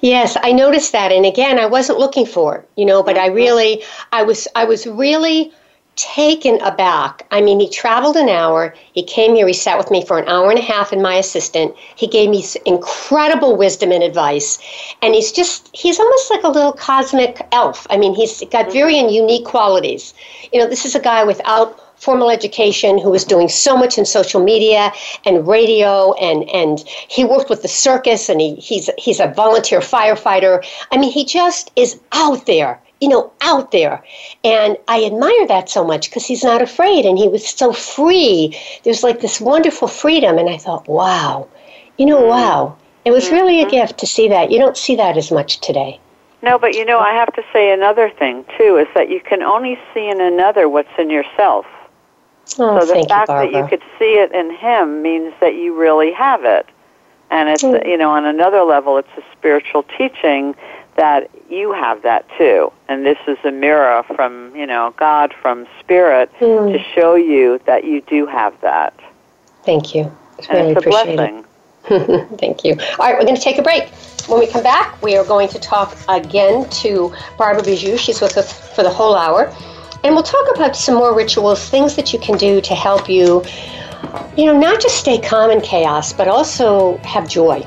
[0.00, 3.26] Yes, I noticed that, and again, I wasn't looking for it, you know, but I
[3.26, 3.82] really,
[4.12, 5.52] I was, I was really
[5.96, 7.26] taken aback.
[7.30, 8.74] I mean, he traveled an hour.
[8.92, 9.46] He came here.
[9.46, 11.74] He sat with me for an hour and a half, and my assistant.
[11.96, 14.58] He gave me incredible wisdom and advice,
[15.02, 17.86] and he's just, he's almost like a little cosmic elf.
[17.90, 19.08] I mean, he's got very mm-hmm.
[19.08, 20.14] unique qualities.
[20.52, 24.04] You know, this is a guy without formal education who was doing so much in
[24.04, 24.92] social media
[25.24, 29.80] and radio and and he worked with the circus and he he's he's a volunteer
[29.80, 34.02] firefighter i mean he just is out there you know out there.
[34.44, 38.56] And i admire that so much because he's not afraid and he was so free.
[38.84, 41.48] There's like this wonderful freedom and i thought wow.
[41.98, 42.76] You know wow.
[43.04, 44.50] It was really a gift to see that.
[44.50, 46.00] You don't see that as much today.
[46.42, 49.42] No, but you know, I have to say another thing too is that you can
[49.42, 51.66] only see in another what's in yourself.
[52.58, 55.74] oh so the fact you that you could see it in him means that you
[55.74, 56.66] really have it.
[57.30, 57.86] And it's, Mm.
[57.88, 60.54] you know, on another level, it's a spiritual teaching
[60.96, 62.72] that you have that too.
[62.88, 66.72] And this is a mirror from, you know, God, from Spirit Mm.
[66.72, 68.92] to show you that you do have that.
[69.64, 71.44] thank you it's And really it's a appreciated blessing.
[72.38, 72.72] Thank you.
[72.98, 73.88] All right, we're going to take a break.
[74.26, 77.96] When we come back, we are going to talk again to Barbara Biziou.
[77.96, 79.52] She's with us for the whole hour.
[80.02, 83.44] And we'll talk about some more rituals, things that you can do to help you,
[84.36, 87.64] you know, not just stay calm in chaos, but also have joy.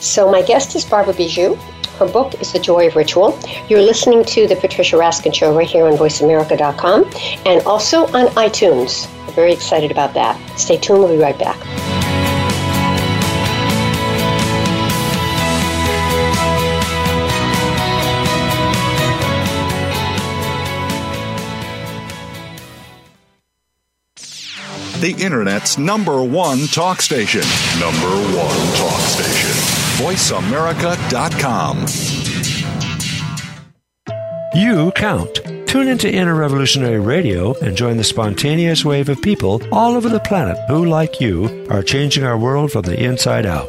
[0.00, 1.58] So, my guest is Barbara Biziou.
[1.98, 3.38] Her book is The Joy of Ritual.
[3.68, 7.10] You're listening to The Patricia Raskin Show right here on VoiceAmerica.com
[7.46, 9.08] and also on iTunes.
[9.26, 10.36] We're very excited about that.
[10.58, 11.00] Stay tuned.
[11.00, 11.58] We'll be right back.
[25.04, 27.42] The Internet's number one talk station.
[27.78, 29.53] Number one talk station.
[29.98, 31.86] VoiceAmerica.com.
[34.54, 35.40] You count.
[35.68, 40.20] Tune into Inner Revolutionary Radio and join the spontaneous wave of people all over the
[40.20, 43.68] planet who, like you, are changing our world from the inside out.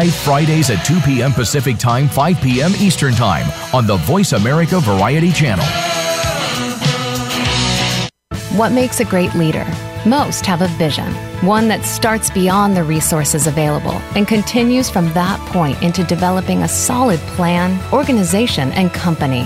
[0.09, 1.33] Fridays at 2 p.m.
[1.33, 2.71] Pacific Time, 5 p.m.
[2.77, 5.65] Eastern Time on the Voice America Variety Channel.
[8.57, 9.65] What makes a great leader?
[10.05, 11.13] Most have a vision,
[11.45, 16.67] one that starts beyond the resources available and continues from that point into developing a
[16.67, 19.45] solid plan, organization, and company.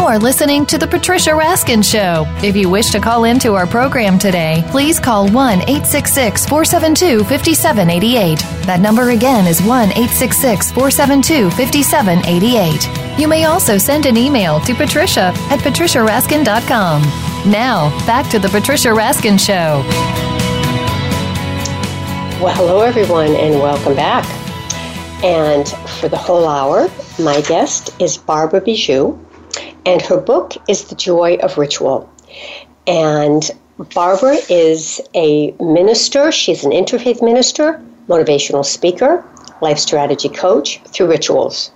[0.00, 2.24] You are listening to The Patricia Raskin Show.
[2.42, 8.38] If you wish to call into our program today, please call 1 866 472 5788.
[8.64, 13.20] That number again is 1 866 472 5788.
[13.20, 17.02] You may also send an email to patricia at patriciaraskin.com.
[17.52, 19.84] Now, back to The Patricia Raskin Show.
[22.42, 24.24] Well, hello, everyone, and welcome back.
[25.22, 25.68] And
[26.00, 29.22] for the whole hour, my guest is Barbara Biziou
[29.86, 32.08] and her book is The Joy of Ritual.
[32.86, 33.50] And
[33.94, 39.24] Barbara is a minister, she's an interfaith minister, motivational speaker,
[39.60, 41.70] life strategy coach through rituals.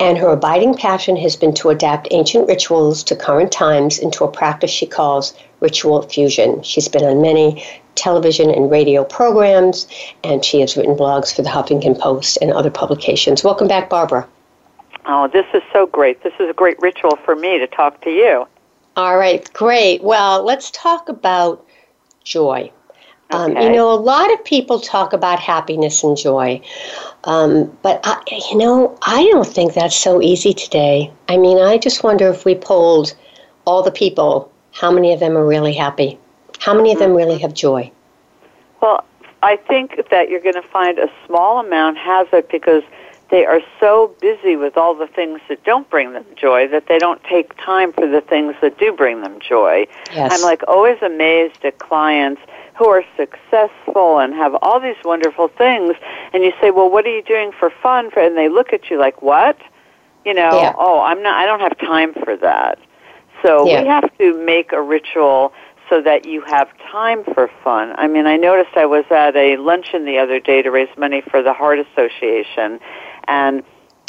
[0.00, 4.30] And her abiding passion has been to adapt ancient rituals to current times into a
[4.30, 6.62] practice she calls ritual fusion.
[6.62, 9.86] She's been on many television and radio programs,
[10.24, 13.44] and she has written blogs for the Huffington Post and other publications.
[13.44, 14.26] Welcome back, Barbara.
[15.06, 16.22] Oh, this is so great.
[16.22, 18.46] This is a great ritual for me to talk to you.
[18.96, 20.02] All right, great.
[20.02, 21.64] Well, let's talk about
[22.24, 22.70] joy.
[23.30, 23.64] Um, Okay.
[23.64, 26.60] you know, a lot of people talk about happiness and joy,
[27.24, 31.10] um, but I, you know, I don't think that's so easy today.
[31.28, 33.14] I mean, I just wonder if we polled
[33.64, 36.18] all the people, how many of them are really happy?
[36.60, 37.90] How many of them really have joy?
[38.80, 39.04] Well,
[39.42, 42.82] I think that you're going to find a small amount has it because
[43.30, 46.98] they are so busy with all the things that don't bring them joy that they
[46.98, 49.86] don't take time for the things that do bring them joy.
[50.14, 50.32] Yes.
[50.32, 52.42] I'm like always amazed at clients
[52.76, 55.94] who are successful and have all these wonderful things
[56.32, 58.98] and you say, "Well, what are you doing for fun?" And they look at you
[58.98, 59.56] like, "What?"
[60.24, 60.74] You know, Yeah.
[60.76, 62.78] "Oh, I'm not I don't have time for that."
[63.42, 63.82] So Yeah.
[63.82, 65.52] we have to make a ritual
[65.88, 67.94] so that you have time for fun.
[67.98, 71.20] I mean, I noticed I was at a luncheon the other day to raise money
[71.20, 72.80] for the Heart Association,
[73.28, 73.62] and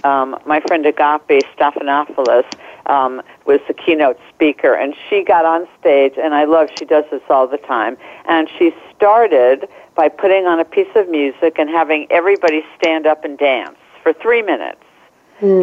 [0.03, 2.45] um, my friend Agape Stephanopoulos
[2.85, 7.05] um, was the keynote speaker, and she got on stage, and I love she does
[7.11, 7.97] this all the time,
[8.27, 13.23] and she started by putting on a piece of music and having everybody stand up
[13.23, 14.81] and dance for three minutes.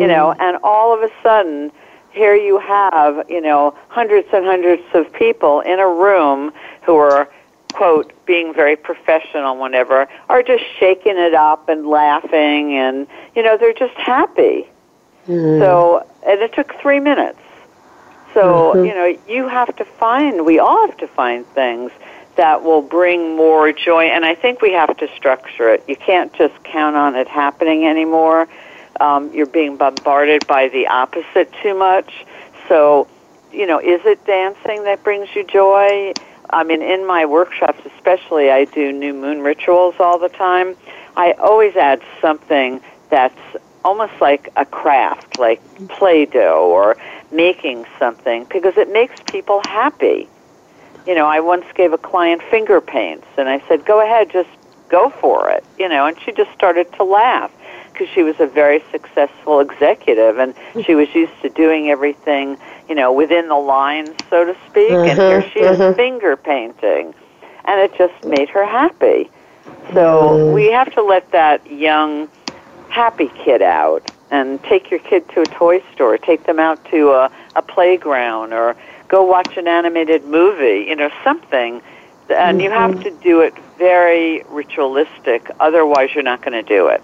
[0.00, 1.72] You know, and all of a sudden,
[2.10, 7.28] here you have, you know, hundreds and hundreds of people in a room who are,
[7.72, 13.56] quote, being very professional, whenever, are just shaking it up and laughing, and, you know,
[13.56, 14.68] they're just happy.
[15.60, 17.38] So, and it took three minutes.
[18.34, 21.92] So, you know, you have to find, we all have to find things
[22.36, 25.84] that will bring more joy, and I think we have to structure it.
[25.86, 28.48] You can't just count on it happening anymore.
[29.00, 32.10] Um, you're being bombarded by the opposite too much.
[32.68, 33.06] So,
[33.52, 36.14] you know, is it dancing that brings you joy?
[36.52, 40.76] I mean, in my workshops, especially, I do new moon rituals all the time.
[41.16, 43.40] I always add something that's
[43.84, 46.96] almost like a craft, like Play Doh or
[47.30, 50.28] making something, because it makes people happy.
[51.06, 54.50] You know, I once gave a client finger paints, and I said, go ahead, just
[54.88, 57.50] go for it, you know, and she just started to laugh
[57.92, 62.56] because she was a very successful executive and she was used to doing everything,
[62.92, 67.14] you know, within the lines, so to speak, and here she is finger painting.
[67.64, 69.30] And it just made her happy.
[69.94, 72.28] So we have to let that young,
[72.90, 77.12] happy kid out and take your kid to a toy store, take them out to
[77.12, 78.76] a, a playground, or
[79.08, 81.80] go watch an animated movie, you know, something.
[82.28, 82.60] And mm-hmm.
[82.60, 83.04] you have mm-hmm.
[83.04, 87.02] to do it very ritualistic, otherwise, you're not going to do it.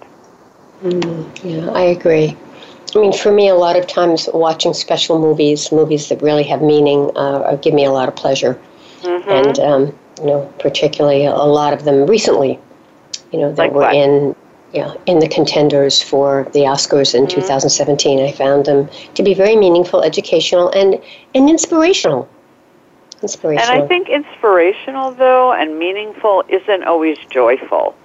[0.82, 2.36] Mm, yeah, I agree.
[2.94, 6.62] I mean, for me, a lot of times watching special movies, movies that really have
[6.62, 8.58] meaning, uh, give me a lot of pleasure.
[9.02, 9.30] Mm-hmm.
[9.30, 12.58] And, um, you know, particularly a lot of them recently,
[13.32, 13.94] you know, that like were what?
[13.94, 14.34] in
[14.72, 17.40] yeah, in the contenders for the Oscars in mm-hmm.
[17.40, 18.20] 2017.
[18.20, 21.00] I found them to be very meaningful, educational, and,
[21.34, 22.28] and inspirational.
[23.22, 23.74] Inspirational.
[23.74, 27.96] And I think inspirational, though, and meaningful isn't always joyful.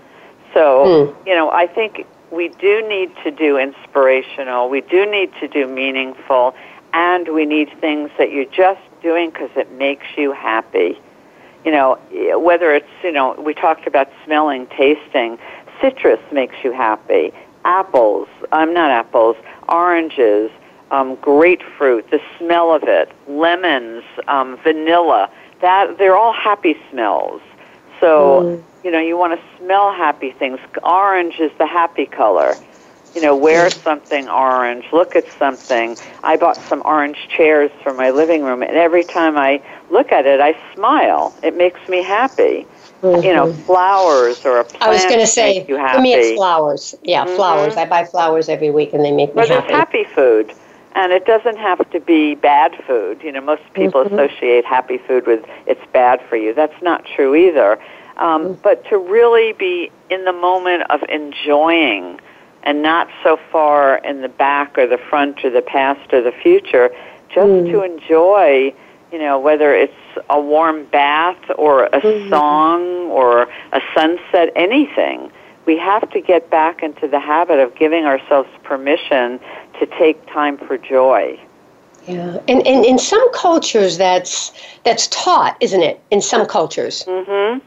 [0.53, 1.27] So, mm.
[1.27, 5.67] you know, I think we do need to do inspirational, we do need to do
[5.67, 6.55] meaningful,
[6.93, 10.99] and we need things that you're just doing because it makes you happy.
[11.63, 11.99] You know,
[12.39, 15.37] whether it's, you know, we talked about smelling, tasting
[15.79, 17.31] citrus makes you happy.
[17.65, 19.37] Apples, I'm not apples,
[19.69, 20.51] oranges,
[20.91, 25.29] um, grapefruit, the smell of it, lemons, um, vanilla.
[25.61, 27.41] That they're all happy smells.
[28.03, 28.63] So mm.
[28.83, 30.59] you know you want to smell happy things.
[30.83, 32.53] Orange is the happy color.
[33.15, 33.81] You know, wear mm.
[33.81, 34.83] something orange.
[34.91, 35.95] Look at something.
[36.21, 40.25] I bought some orange chairs for my living room, and every time I look at
[40.25, 41.33] it, I smile.
[41.43, 42.67] It makes me happy.
[43.01, 43.23] Mm-hmm.
[43.23, 44.83] You know, flowers or a plant.
[44.83, 46.95] I was going to say, for me, it's flowers.
[47.03, 47.35] Yeah, mm-hmm.
[47.35, 47.77] flowers.
[47.77, 49.53] I buy flowers every week, and they make me happy.
[49.53, 50.53] there's happy food,
[50.95, 53.21] and it doesn't have to be bad food.
[53.23, 54.13] You know, most people mm-hmm.
[54.13, 56.53] associate happy food with it's bad for you.
[56.53, 57.73] That's not true either.
[58.17, 58.61] Um, mm-hmm.
[58.61, 62.19] But to really be in the moment of enjoying,
[62.63, 66.31] and not so far in the back or the front or the past or the
[66.31, 66.89] future,
[67.29, 67.71] just mm.
[67.71, 68.73] to enjoy
[69.13, 69.93] you know, whether it's
[70.31, 72.29] a warm bath or a mm-hmm.
[72.31, 72.81] song
[73.11, 75.31] or a sunset, anything.
[75.67, 79.39] We have to get back into the habit of giving ourselves permission
[79.83, 81.39] to take time for joy.
[82.07, 84.51] Yeah, and, and in some cultures that's
[84.83, 86.01] that's taught, isn't it?
[86.11, 87.59] In some cultures, mm-hmm.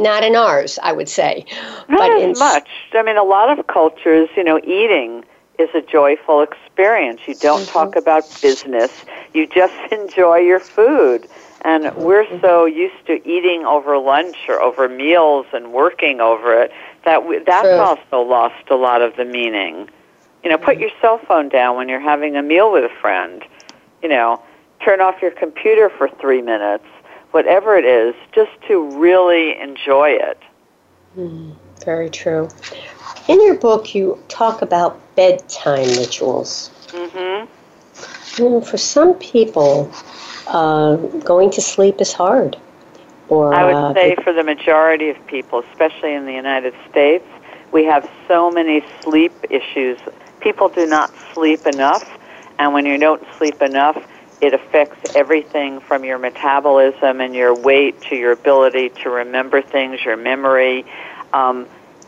[0.00, 1.44] not in ours, I would say.
[1.88, 2.68] Not but as in much.
[2.92, 5.24] I mean, a lot of cultures, you know, eating
[5.58, 7.20] is a joyful experience.
[7.26, 7.72] You don't mm-hmm.
[7.72, 9.04] talk about business.
[9.34, 11.28] You just enjoy your food.
[11.62, 12.40] And we're mm-hmm.
[12.40, 16.72] so used to eating over lunch or over meals and working over it
[17.04, 17.82] that we, that's sure.
[17.82, 19.90] also lost a lot of the meaning.
[20.42, 23.42] You know, put your cell phone down when you're having a meal with a friend.
[24.02, 24.42] You know,
[24.82, 26.84] turn off your computer for three minutes.
[27.32, 30.38] Whatever it is, just to really enjoy it.
[31.16, 32.48] Mm, very true.
[33.28, 36.70] In your book, you talk about bedtime rituals.
[36.88, 38.42] Mm-hmm.
[38.42, 39.92] You know, for some people,
[40.48, 42.56] uh, going to sleep is hard.
[43.28, 47.24] Or I would uh, say for the majority of people, especially in the United States,
[47.70, 49.98] we have so many sleep issues.
[50.40, 52.08] People do not sleep enough,
[52.58, 54.02] and when you don't sleep enough,
[54.40, 60.02] it affects everything from your metabolism and your weight to your ability to remember things,
[60.04, 60.84] your memory.
[61.32, 61.66] Um,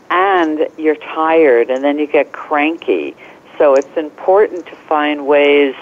[0.09, 3.15] and you're tired and then you get cranky.
[3.57, 5.75] So it's important to find ways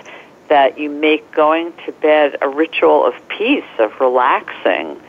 [0.47, 4.99] that you make going to bed a ritual of peace, of relaxing.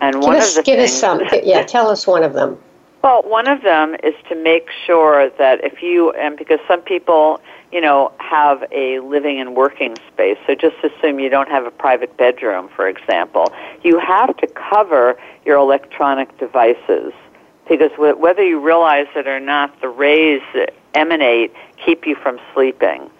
[0.00, 1.22] And one give us, of the give things, us some.
[1.44, 2.58] Yeah, tell us one of them.
[3.04, 7.38] Well, one of them is to make sure that if you and because some people,
[7.70, 10.38] you know, have a living and working space.
[10.46, 13.52] So just assume you don't have a private bedroom, for example.
[13.82, 17.12] You have to cover your electronic devices
[17.68, 21.52] because whether you realize it or not, the rays that emanate
[21.84, 23.10] keep you from sleeping.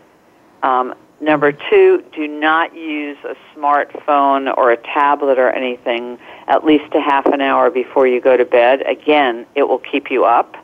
[0.62, 0.94] Um,
[1.24, 7.00] number two, do not use a smartphone or a tablet or anything at least a
[7.00, 8.82] half an hour before you go to bed.
[8.86, 10.56] Again, it will keep you up.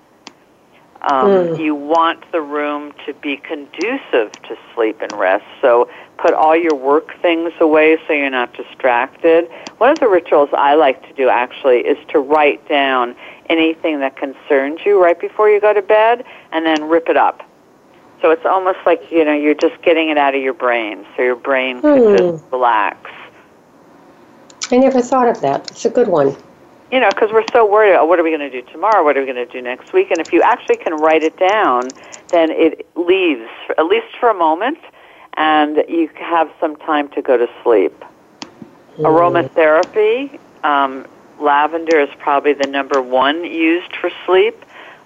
[1.02, 1.58] Um, mm.
[1.58, 5.46] You want the room to be conducive to sleep and rest.
[5.62, 5.88] So
[6.18, 9.50] put all your work things away so you're not distracted.
[9.78, 13.16] One of the rituals I like to do actually is to write down
[13.48, 17.42] anything that concerns you right before you go to bed and then rip it up.
[18.22, 21.22] So it's almost like, you know, you're just getting it out of your brain so
[21.22, 21.82] your brain hmm.
[21.82, 23.10] can just relax.
[24.70, 25.70] I never thought of that.
[25.70, 26.36] It's a good one.
[26.92, 29.16] You know, because we're so worried about what are we going to do tomorrow, what
[29.16, 31.88] are we going to do next week, and if you actually can write it down,
[32.28, 33.48] then it leaves,
[33.78, 34.78] at least for a moment,
[35.34, 37.94] and you have some time to go to sleep.
[38.96, 39.04] Mm.
[39.04, 41.06] Aromatherapy um,
[41.38, 44.64] lavender is probably the number one used for sleep.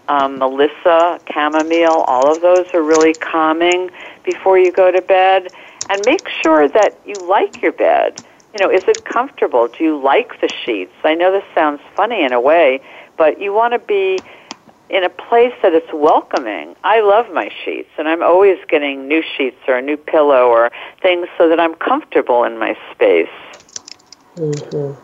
[0.09, 3.91] Um, melissa, chamomile, all of those are really calming
[4.23, 5.49] before you go to bed.
[5.91, 8.23] And make sure that you like your bed.
[8.55, 9.69] You know, is it comfortable?
[9.69, 10.95] Do you like the sheets?
[11.03, 12.81] I know this sounds funny in a way,
[13.17, 14.19] but you want to be
[14.91, 16.77] in a place that it's welcoming.
[16.85, 20.71] I love my sheets, and I'm always getting new sheets or a new pillow or
[21.03, 23.29] things so that I'm comfortable in my space.
[24.37, 25.01] Mm-hmm.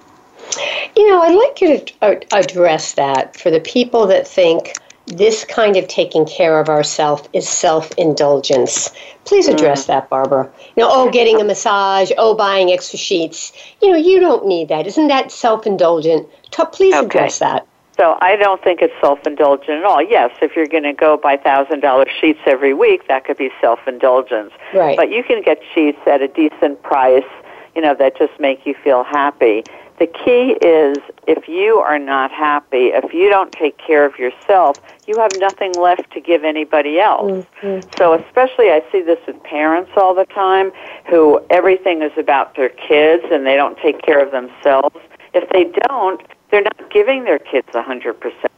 [0.97, 4.75] You know, I'd like you to address that for the people that think
[5.17, 8.91] this kind of taking care of ourselves is self indulgence.
[9.25, 9.55] Please mm.
[9.55, 9.89] address mm.
[9.89, 10.51] that, Barbara.
[10.77, 13.53] You know, oh, getting a massage, oh, buying extra sheets.
[13.83, 14.87] You know, you don't need that.
[14.87, 16.29] Isn't that self indulgent?
[16.73, 17.07] Please okay.
[17.07, 17.67] address that.
[18.01, 20.01] So I don't think it's self-indulgent at all.
[20.03, 23.51] Yes, if you're going to go buy thousand dollar sheets every week, that could be
[23.61, 24.53] self-indulgence.
[24.75, 24.97] Right.
[24.97, 27.29] But you can get sheets at a decent price,
[27.75, 29.65] you know, that just make you feel happy.
[30.01, 30.99] The key is
[31.29, 35.79] if you are not happy, if you don't take care of yourself, you have nothing
[35.79, 37.45] left to give anybody else.
[37.61, 37.87] Mm-hmm.
[37.99, 40.73] So especially I see this with parents all the time
[41.07, 44.97] who everything is about their kids and they don't take care of themselves.
[45.35, 48.19] If they don't, they're not giving their kids a 100%.
[48.19, 48.53] percent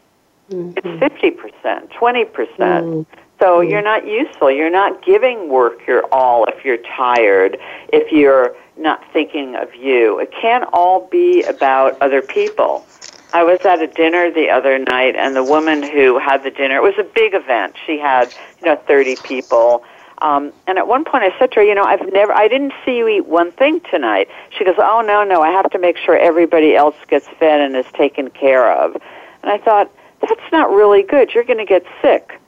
[0.49, 0.73] mm-hmm.
[0.77, 2.33] It's 50%, 20%.
[2.33, 3.71] percent mm hmm So mm-hmm.
[3.71, 4.53] you're not useful.
[4.53, 7.59] You're not giving work your all if you're tired,
[7.93, 10.21] if you're not thinking of you.
[10.21, 12.87] It can't all be about other people.
[13.35, 16.77] I was at a dinner the other night, and the woman who had the dinner,
[16.77, 17.75] it was a big event.
[17.85, 19.85] She had, you know, 30 people
[20.23, 22.73] um, and at one point I said to her, you know, I've never, I didn't
[22.85, 24.29] see you eat one thing tonight.
[24.57, 27.75] She goes, oh, no, no, I have to make sure everybody else gets fed and
[27.75, 28.95] is taken care of.
[29.43, 29.91] And I thought,
[30.21, 31.35] that's not really good.
[31.35, 32.39] You're going to get sick.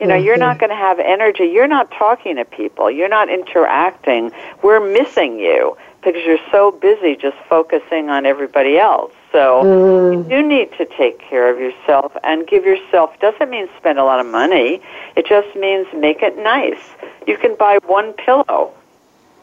[0.00, 0.26] You know, mm-hmm.
[0.26, 1.44] you're not going to have energy.
[1.44, 2.90] You're not talking to people.
[2.90, 4.30] You're not interacting.
[4.62, 9.12] We're missing you because you're so busy just focusing on everybody else.
[9.32, 10.14] So mm.
[10.14, 14.04] you do need to take care of yourself and give yourself doesn't mean spend a
[14.04, 14.80] lot of money.
[15.16, 16.80] It just means make it nice.
[17.26, 18.72] You can buy one pillow.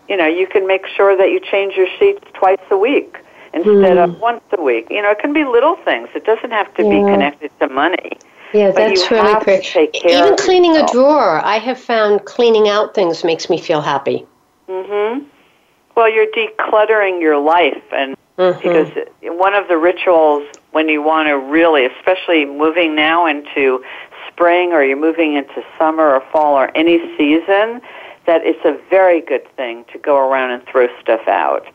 [0.08, 3.18] You know, you can make sure that you change your sheets twice a week
[3.54, 4.04] instead mm.
[4.04, 4.88] of once a week.
[4.90, 6.10] You know, it can be little things.
[6.16, 6.90] It doesn't have to yeah.
[6.90, 8.18] be connected to money.
[8.54, 9.96] Yeah, that's really great.
[10.06, 14.26] Even cleaning a drawer, I have found cleaning out things makes me feel happy.
[14.70, 15.26] Mhm.
[15.96, 18.58] Well, you're decluttering your life and Mm-hmm.
[18.58, 23.84] Because one of the rituals when you want to really, especially moving now into
[24.28, 27.80] spring or you're moving into summer or fall or any season,
[28.26, 31.68] that it's a very good thing to go around and throw stuff out.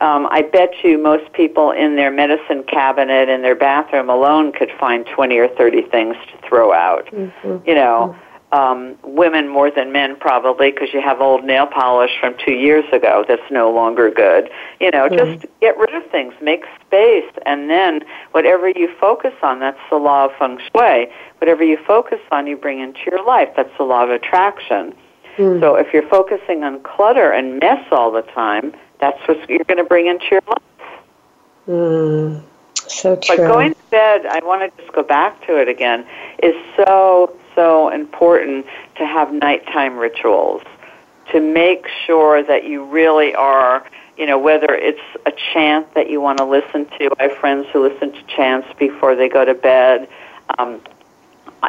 [0.00, 4.70] Um, I bet you most people in their medicine cabinet in their bathroom alone could
[4.78, 7.06] find 20 or 30 things to throw out.
[7.06, 7.68] Mm-hmm.
[7.68, 12.12] You know, mm-hmm um, women more than men probably because you have old nail polish
[12.20, 14.48] from two years ago that's no longer good.
[14.80, 15.40] You know, mm-hmm.
[15.40, 19.96] just get rid of things, make space, and then whatever you focus on, that's the
[19.96, 21.08] law of feng shui.
[21.38, 23.48] Whatever you focus on, you bring into your life.
[23.56, 24.94] That's the law of attraction.
[25.36, 25.60] Mm.
[25.60, 29.78] So if you're focusing on clutter and mess all the time, that's what you're going
[29.78, 31.02] to bring into your life.
[31.68, 32.42] Mm.
[32.74, 33.36] So true.
[33.36, 36.06] But going to bed, I want to just go back to it again,
[36.42, 38.66] is so so important
[38.96, 40.62] to have nighttime rituals
[41.32, 43.84] to make sure that you really are,
[44.16, 47.10] you know, whether it's a chant that you want to listen to.
[47.18, 50.08] I have friends who listen to chants before they go to bed.
[50.58, 50.80] Um,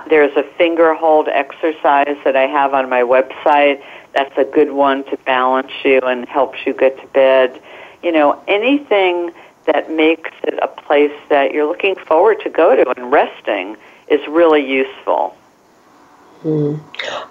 [0.09, 3.81] there's a finger hold exercise that I have on my website.
[4.17, 7.61] That's a good one to balance you and helps you get to bed.
[8.01, 9.29] You know, anything
[9.67, 14.19] that makes it a place that you're looking forward to go to and resting is
[14.27, 15.37] really useful.
[16.43, 16.79] Mm.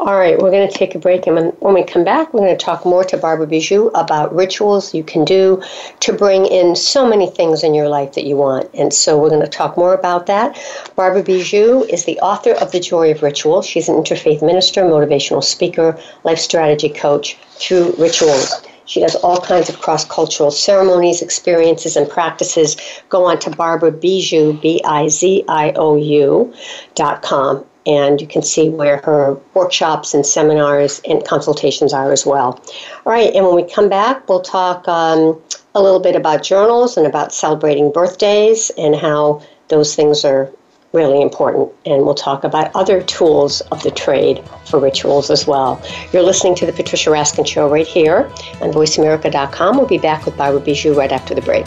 [0.00, 2.56] All right, we're going to take a break, and when we come back, we're going
[2.56, 5.62] to talk more to Barbara Biziou about rituals you can do
[6.00, 8.68] to bring in so many things in your life that you want.
[8.74, 10.58] And so we're going to talk more about that.
[10.96, 13.62] Barbara Biziou is the author of The Joy of Ritual.
[13.62, 18.60] She's an interfaith minister, motivational speaker, life strategy coach through rituals.
[18.86, 22.76] She does all kinds of cross cultural ceremonies, experiences, and practices.
[23.08, 26.52] Go on to Barbara Biziou, B I Z I O U,
[26.94, 32.26] dot com and you can see where her workshops and seminars and consultations are as
[32.26, 32.60] well.
[33.04, 35.40] All right, and when we come back, we'll talk um,
[35.74, 40.50] a little bit about journals and about celebrating birthdays and how those things are
[40.92, 41.70] really important.
[41.84, 45.82] And we'll talk about other tools of the trade for rituals as well.
[46.12, 48.30] You're listening to the Patricia Raskin Show right here
[48.60, 49.76] on VoiceAmerica.com.
[49.76, 51.66] We'll be back with Barbara Biziou right after the break.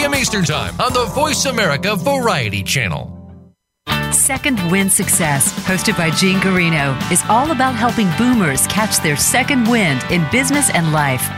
[0.01, 0.15] p.m.
[0.15, 3.20] Eastern Time on the Voice America Variety Channel.
[4.13, 9.67] Second Wind Success, hosted by Gene Garino, is all about helping boomers catch their second
[9.69, 11.29] wind in business and life.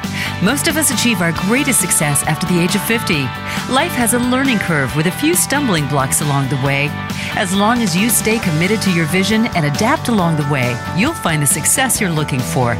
[0.41, 3.24] Most of us achieve our greatest success after the age of 50.
[3.71, 6.89] Life has a learning curve with a few stumbling blocks along the way.
[7.36, 11.13] As long as you stay committed to your vision and adapt along the way, you'll
[11.13, 12.76] find the success you're looking for.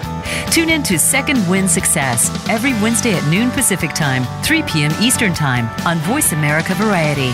[0.52, 4.92] Tune in to Second Wind Success every Wednesday at noon Pacific Time, 3 p.m.
[5.02, 7.34] Eastern Time on Voice America Variety.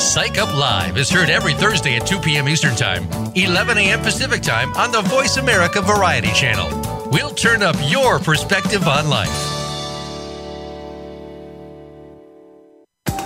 [0.00, 2.48] Psych Up Live is heard every Thursday at 2 p.m.
[2.48, 4.00] Eastern Time, 11 a.m.
[4.00, 7.10] Pacific Time on the Voice America Variety Channel.
[7.12, 9.28] We'll turn up your perspective on life.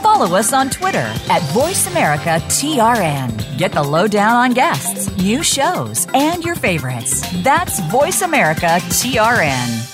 [0.02, 3.56] Follow us on Twitter at VoiceAmericaTRN.
[3.56, 7.20] Get the lowdown on guests, new shows, and your favorites.
[7.44, 9.93] That's VoiceAmericaTRN.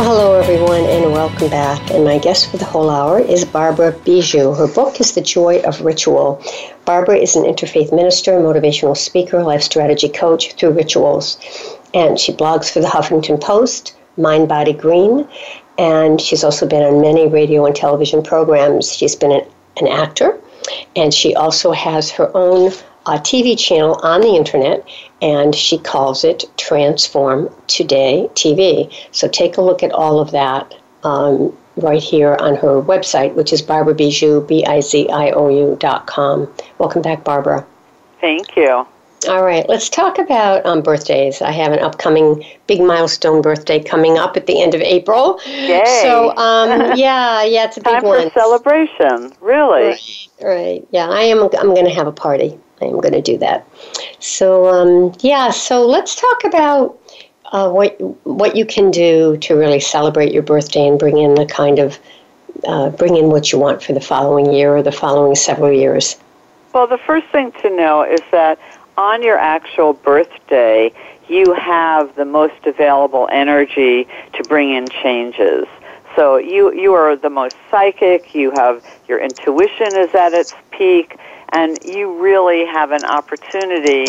[0.00, 1.90] Well, hello, everyone, and welcome back.
[1.90, 4.56] And my guest for the whole hour is Barbara Biziou.
[4.56, 6.42] Her book is The Joy of Ritual.
[6.86, 11.36] Barbara is an interfaith minister, motivational speaker, life strategy coach through rituals.
[11.92, 15.28] And she blogs for the Huffington Post, Mind Body Green,
[15.76, 18.94] and she's also been on many radio and television programs.
[18.94, 19.46] She's been an,
[19.76, 20.40] an actor,
[20.96, 22.72] and she also has her own
[23.04, 24.82] uh, TV channel on the internet,
[25.22, 28.92] and she calls it Transform Today TV.
[29.12, 33.52] So take a look at all of that um, right here on her website, which
[33.52, 36.52] is Barbara Biziou, B I Z I O U dot com.
[36.78, 37.66] Welcome back, Barbara.
[38.20, 38.86] Thank you.
[39.28, 41.42] All right, let's talk about um, birthdays.
[41.42, 45.38] I have an upcoming big milestone birthday coming up at the end of April.
[45.44, 45.84] Yay!
[46.00, 48.30] So, um, yeah, yeah, it's a big Time one.
[48.30, 49.88] for celebration, really.
[49.88, 50.88] Right, right.
[50.90, 51.42] Yeah, I am.
[51.42, 52.58] I'm going to have a party.
[52.80, 53.66] I am going to do that.
[54.18, 55.50] So, um, yeah.
[55.50, 56.98] So let's talk about
[57.52, 61.46] uh, what what you can do to really celebrate your birthday and bring in the
[61.46, 61.98] kind of
[62.66, 66.16] uh, bring in what you want for the following year or the following several years.
[66.72, 68.58] Well, the first thing to know is that
[68.96, 70.92] on your actual birthday,
[71.28, 75.66] you have the most available energy to bring in changes.
[76.16, 78.34] So you you are the most psychic.
[78.34, 81.16] You have your intuition is at its peak,
[81.52, 84.06] and you really have an opportunity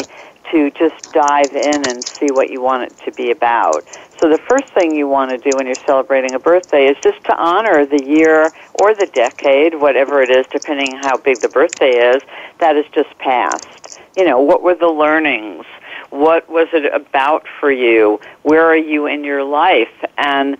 [0.51, 3.83] to just dive in and see what you want it to be about.
[4.19, 7.23] So the first thing you want to do when you're celebrating a birthday is just
[7.25, 11.91] to honor the year or the decade, whatever it is, depending how big the birthday
[11.91, 12.21] is,
[12.59, 13.99] that has just passed.
[14.17, 15.65] You know, what were the learnings?
[16.09, 18.19] What was it about for you?
[18.43, 19.87] Where are you in your life?
[20.17, 20.57] And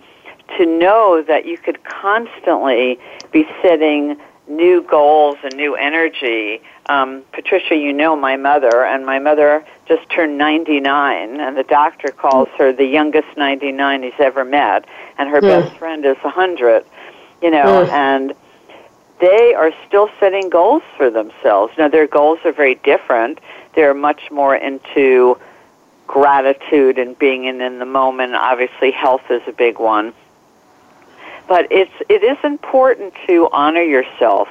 [0.58, 2.98] to know that you could constantly
[3.30, 4.16] be setting
[4.48, 6.60] new goals and new energy.
[6.86, 12.10] Um, Patricia, you know my mother, and my mother just turned 99, and the doctor
[12.10, 14.84] calls her the youngest 99 he's ever met,
[15.18, 15.46] and her Hmm.
[15.48, 16.84] best friend is 100.
[17.40, 17.90] You know, Hmm.
[17.90, 18.34] and
[19.20, 21.72] they are still setting goals for themselves.
[21.78, 23.38] Now, their goals are very different.
[23.74, 25.38] They're much more into
[26.08, 28.34] gratitude and being in, in the moment.
[28.34, 30.12] Obviously, health is a big one.
[31.48, 34.48] But it's it is important to honor yourself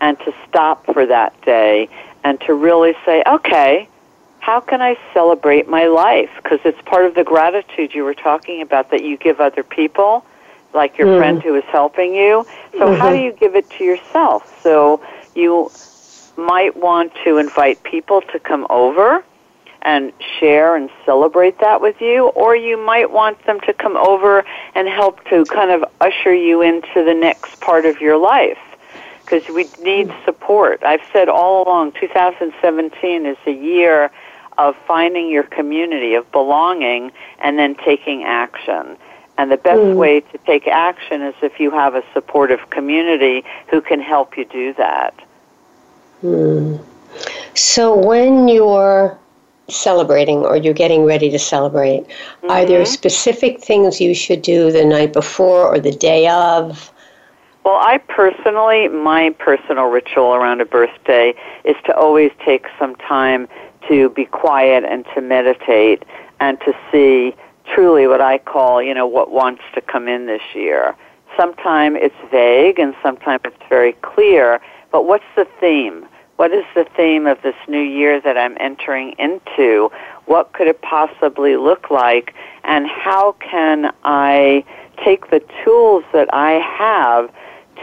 [0.00, 1.88] and to stop for that day
[2.24, 3.88] and to really say, okay,
[4.38, 6.30] how can I celebrate my life?
[6.42, 10.24] Because it's part of the gratitude you were talking about that you give other people,
[10.74, 11.16] like your Mm.
[11.16, 12.46] friend who is helping you.
[12.78, 13.14] So how Mhm.
[13.14, 14.42] do you give it to yourself?
[14.62, 15.00] So
[15.34, 15.70] you
[16.36, 19.24] might want to invite people to come over
[19.84, 24.44] and share and celebrate that with you, or you might want them to come over
[24.74, 28.58] and help to kind of usher you into the next part of your life
[29.24, 30.82] because we need support.
[30.84, 34.10] I've said all along 2017 is a year
[34.58, 38.96] of finding your community, of belonging, and then taking action.
[39.36, 39.96] And the best mm.
[39.96, 44.44] way to take action is if you have a supportive community who can help you
[44.44, 45.14] do that.
[46.22, 46.84] Mm.
[47.54, 49.18] So when you're
[49.68, 52.50] celebrating or you're getting ready to celebrate, mm-hmm.
[52.50, 52.92] are there mm-hmm.
[52.92, 56.92] specific things you should do the night before or the day of?
[57.64, 61.34] Well, I personally, my personal ritual around a birthday
[61.64, 63.48] is to always take some time
[63.88, 66.04] to be quiet and to meditate
[66.40, 67.34] and to see
[67.64, 70.94] truly what I call, you know, what wants to come in this year.
[71.38, 74.60] Sometimes it's vague and sometimes it's very clear,
[74.92, 76.06] but what's the theme?
[76.36, 79.90] What is the theme of this new year that I'm entering into?
[80.26, 82.34] What could it possibly look like?
[82.64, 84.64] And how can I
[85.04, 87.32] take the tools that I have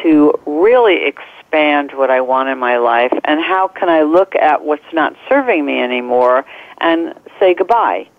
[0.03, 3.13] to really expand what I want in my life?
[3.23, 6.43] And how can I look at what's not serving me anymore
[6.79, 8.09] and say goodbye?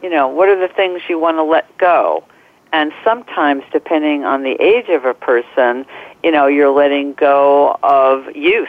[0.00, 2.24] You know, what are the things you want to let go?
[2.72, 5.84] And sometimes, depending on the age of a person,
[6.22, 8.68] you know, you're letting go of youth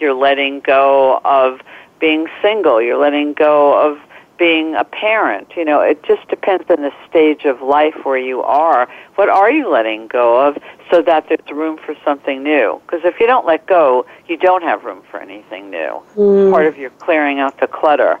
[0.00, 1.60] you're letting go of
[2.00, 2.80] being single.
[2.80, 3.98] You're letting go of
[4.38, 5.52] being a parent.
[5.56, 8.88] You know, it just depends on the stage of life where you are.
[9.16, 10.58] What are you letting go of
[10.90, 12.80] so that there's room for something new?
[12.86, 16.00] Because if you don't let go, you don't have room for anything new.
[16.16, 16.50] Mm.
[16.50, 18.18] Part of your clearing out the clutter.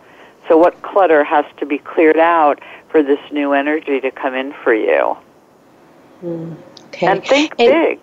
[0.48, 4.52] So what clutter has to be cleared out for this new energy to come in
[4.64, 5.16] for you?
[6.22, 6.56] Mm.
[6.88, 7.06] Okay.
[7.06, 8.00] And think and, big.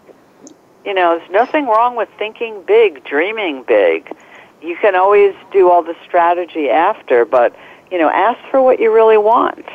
[0.86, 4.16] You know, there's nothing wrong with thinking big, dreaming big.
[4.62, 7.56] You can always do all the strategy after, but,
[7.92, 9.66] you know, ask for what you really want.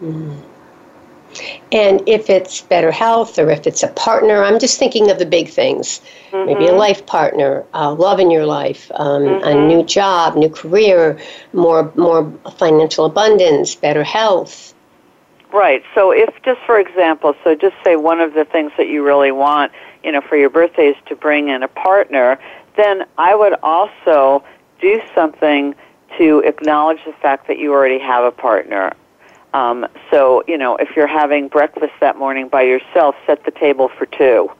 [0.00, 0.40] Mm.
[1.72, 5.26] And if it's better health or if it's a partner, I'm just thinking of the
[5.26, 6.00] big things.
[6.30, 6.46] Mm-hmm.
[6.46, 9.46] Maybe a life partner, uh, love in your life, um, mm-hmm.
[9.46, 11.18] a new job, new career,
[11.52, 14.74] more more financial abundance, better health.
[15.52, 15.82] Right.
[15.94, 19.32] So if just for example, so just say one of the things that you really
[19.32, 19.72] want
[20.02, 22.38] you know, for your birthdays to bring in a partner,
[22.76, 24.44] then I would also
[24.80, 25.74] do something
[26.16, 28.92] to acknowledge the fact that you already have a partner.
[29.54, 33.88] Um, so, you know, if you're having breakfast that morning by yourself, set the table
[33.88, 34.50] for two.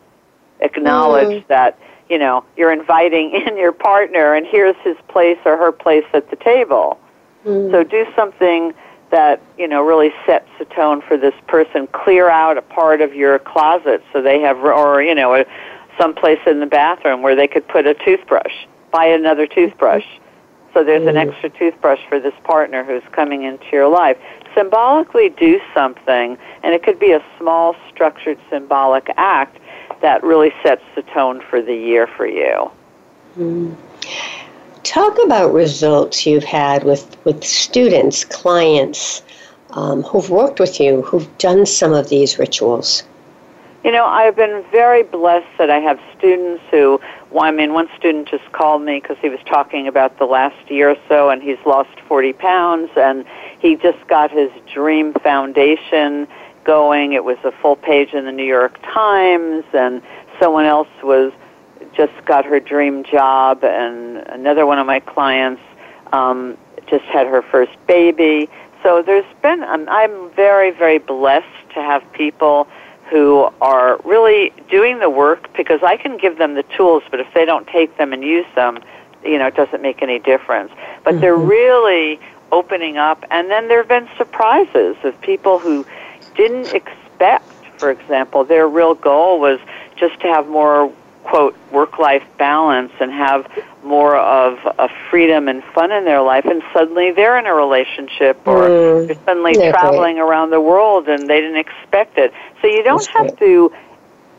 [0.61, 1.47] Acknowledge mm.
[1.49, 1.79] that,
[2.09, 6.31] you know, you're inviting in your partner and here's his place or her place at
[6.31, 6.99] the table.
[7.45, 7.71] Mm.
[7.71, 8.75] So do something
[9.11, 11.87] that you know really sets the tone for this person.
[11.89, 15.45] Clear out a part of your closet so they have, or you know,
[15.99, 18.67] some place in the bathroom where they could put a toothbrush.
[18.91, 20.05] Buy another toothbrush.
[20.75, 21.29] So there's an mm.
[21.29, 24.17] extra toothbrush for this partner who's coming into your life.
[24.55, 29.59] Symbolically do something, and it could be a small, structured, symbolic act
[30.03, 32.71] that really sets the tone for the year for you.
[33.37, 33.77] Mm.
[34.83, 39.23] Talk about results you've had with, with students, clients
[39.71, 43.03] um, who've worked with you, who've done some of these rituals.
[43.85, 47.01] You know, I've been very blessed that I have students who,
[47.31, 50.71] well, I mean, one student just called me because he was talking about the last
[50.71, 53.25] year or so and he's lost 40 pounds and
[53.61, 56.27] he just got his dream foundation
[56.65, 57.13] going.
[57.13, 60.03] It was a full page in the New York Times and
[60.41, 61.33] someone else was
[61.99, 65.61] just got her dream job, and another one of my clients
[66.13, 66.57] um,
[66.89, 68.49] just had her first baby.
[68.85, 71.45] So there's been, um, I'm very, very blessed
[71.75, 72.69] to have people
[73.11, 77.27] who are really doing the work because I can give them the tools, but if
[77.35, 78.79] they don't take them and use them,
[79.25, 80.71] you know, it doesn't make any difference.
[81.03, 81.21] But mm-hmm.
[81.21, 82.21] they're really
[82.53, 85.85] opening up, and then there have been surprises of people who
[86.37, 89.59] didn't expect, for example, their real goal was
[89.97, 90.93] just to have more
[91.29, 93.51] quote work life balance and have
[93.85, 98.41] more of a freedom and fun in their life and suddenly they're in a relationship
[98.47, 100.23] or mm, they're suddenly yeah, traveling great.
[100.23, 102.33] around the world and they didn't expect it.
[102.63, 103.73] So you don't that's have to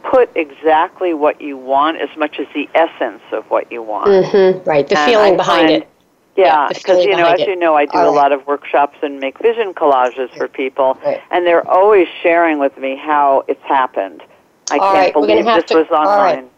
[0.04, 4.08] put exactly what you want as much as the essence of what you want.
[4.08, 4.88] Mm-hmm, right.
[4.88, 5.88] The and feeling I behind it.
[6.36, 7.50] Yeah, because you know, as it.
[7.50, 11.22] you know, I do a lot of workshops and make vision collages for people, right.
[11.32, 14.24] and they're always sharing with me how it's happened.
[14.72, 16.50] I all can't right, believe this to, was online.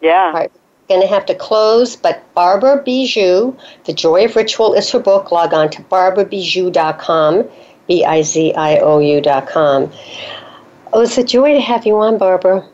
[0.00, 0.26] Yeah.
[0.26, 0.52] All right.
[0.88, 5.30] Going to have to close, but Barbara Biziou, The Joy of Ritual is her book.
[5.30, 7.48] Log on to barbarabiziou.com,
[7.86, 9.92] B I Z I O U.com.
[10.92, 12.66] Oh, it's a joy to have you on, Barbara.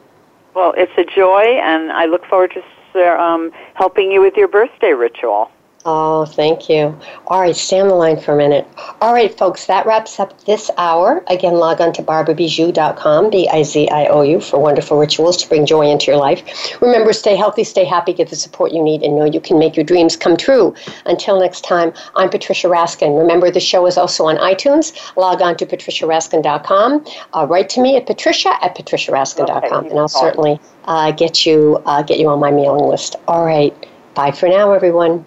[0.55, 4.93] Well, it's a joy, and I look forward to um, helping you with your birthday
[4.93, 5.51] ritual.
[5.87, 6.99] Oh, thank you.
[7.27, 8.67] All right, stay on the line for a minute.
[9.03, 11.23] All right, folks, that wraps up this hour.
[11.29, 15.49] Again, log on to barbarabiziou.com, B I Z I O U, for wonderful rituals to
[15.49, 16.81] bring joy into your life.
[16.81, 19.77] Remember, stay healthy, stay happy, get the support you need, and know you can make
[19.77, 20.75] your dreams come true.
[21.05, 23.19] Until next time, I'm Patricia Raskin.
[23.19, 24.95] Remember, the show is also on iTunes.
[25.19, 27.05] Log on to patriciaraskin.com.
[27.35, 32.03] Uh, write to me at patricia at patriciaraskin.com, and I'll certainly uh, get you uh,
[32.03, 33.17] get you on my mailing list.
[33.29, 33.75] All right.
[34.15, 35.27] Bye for now, everyone.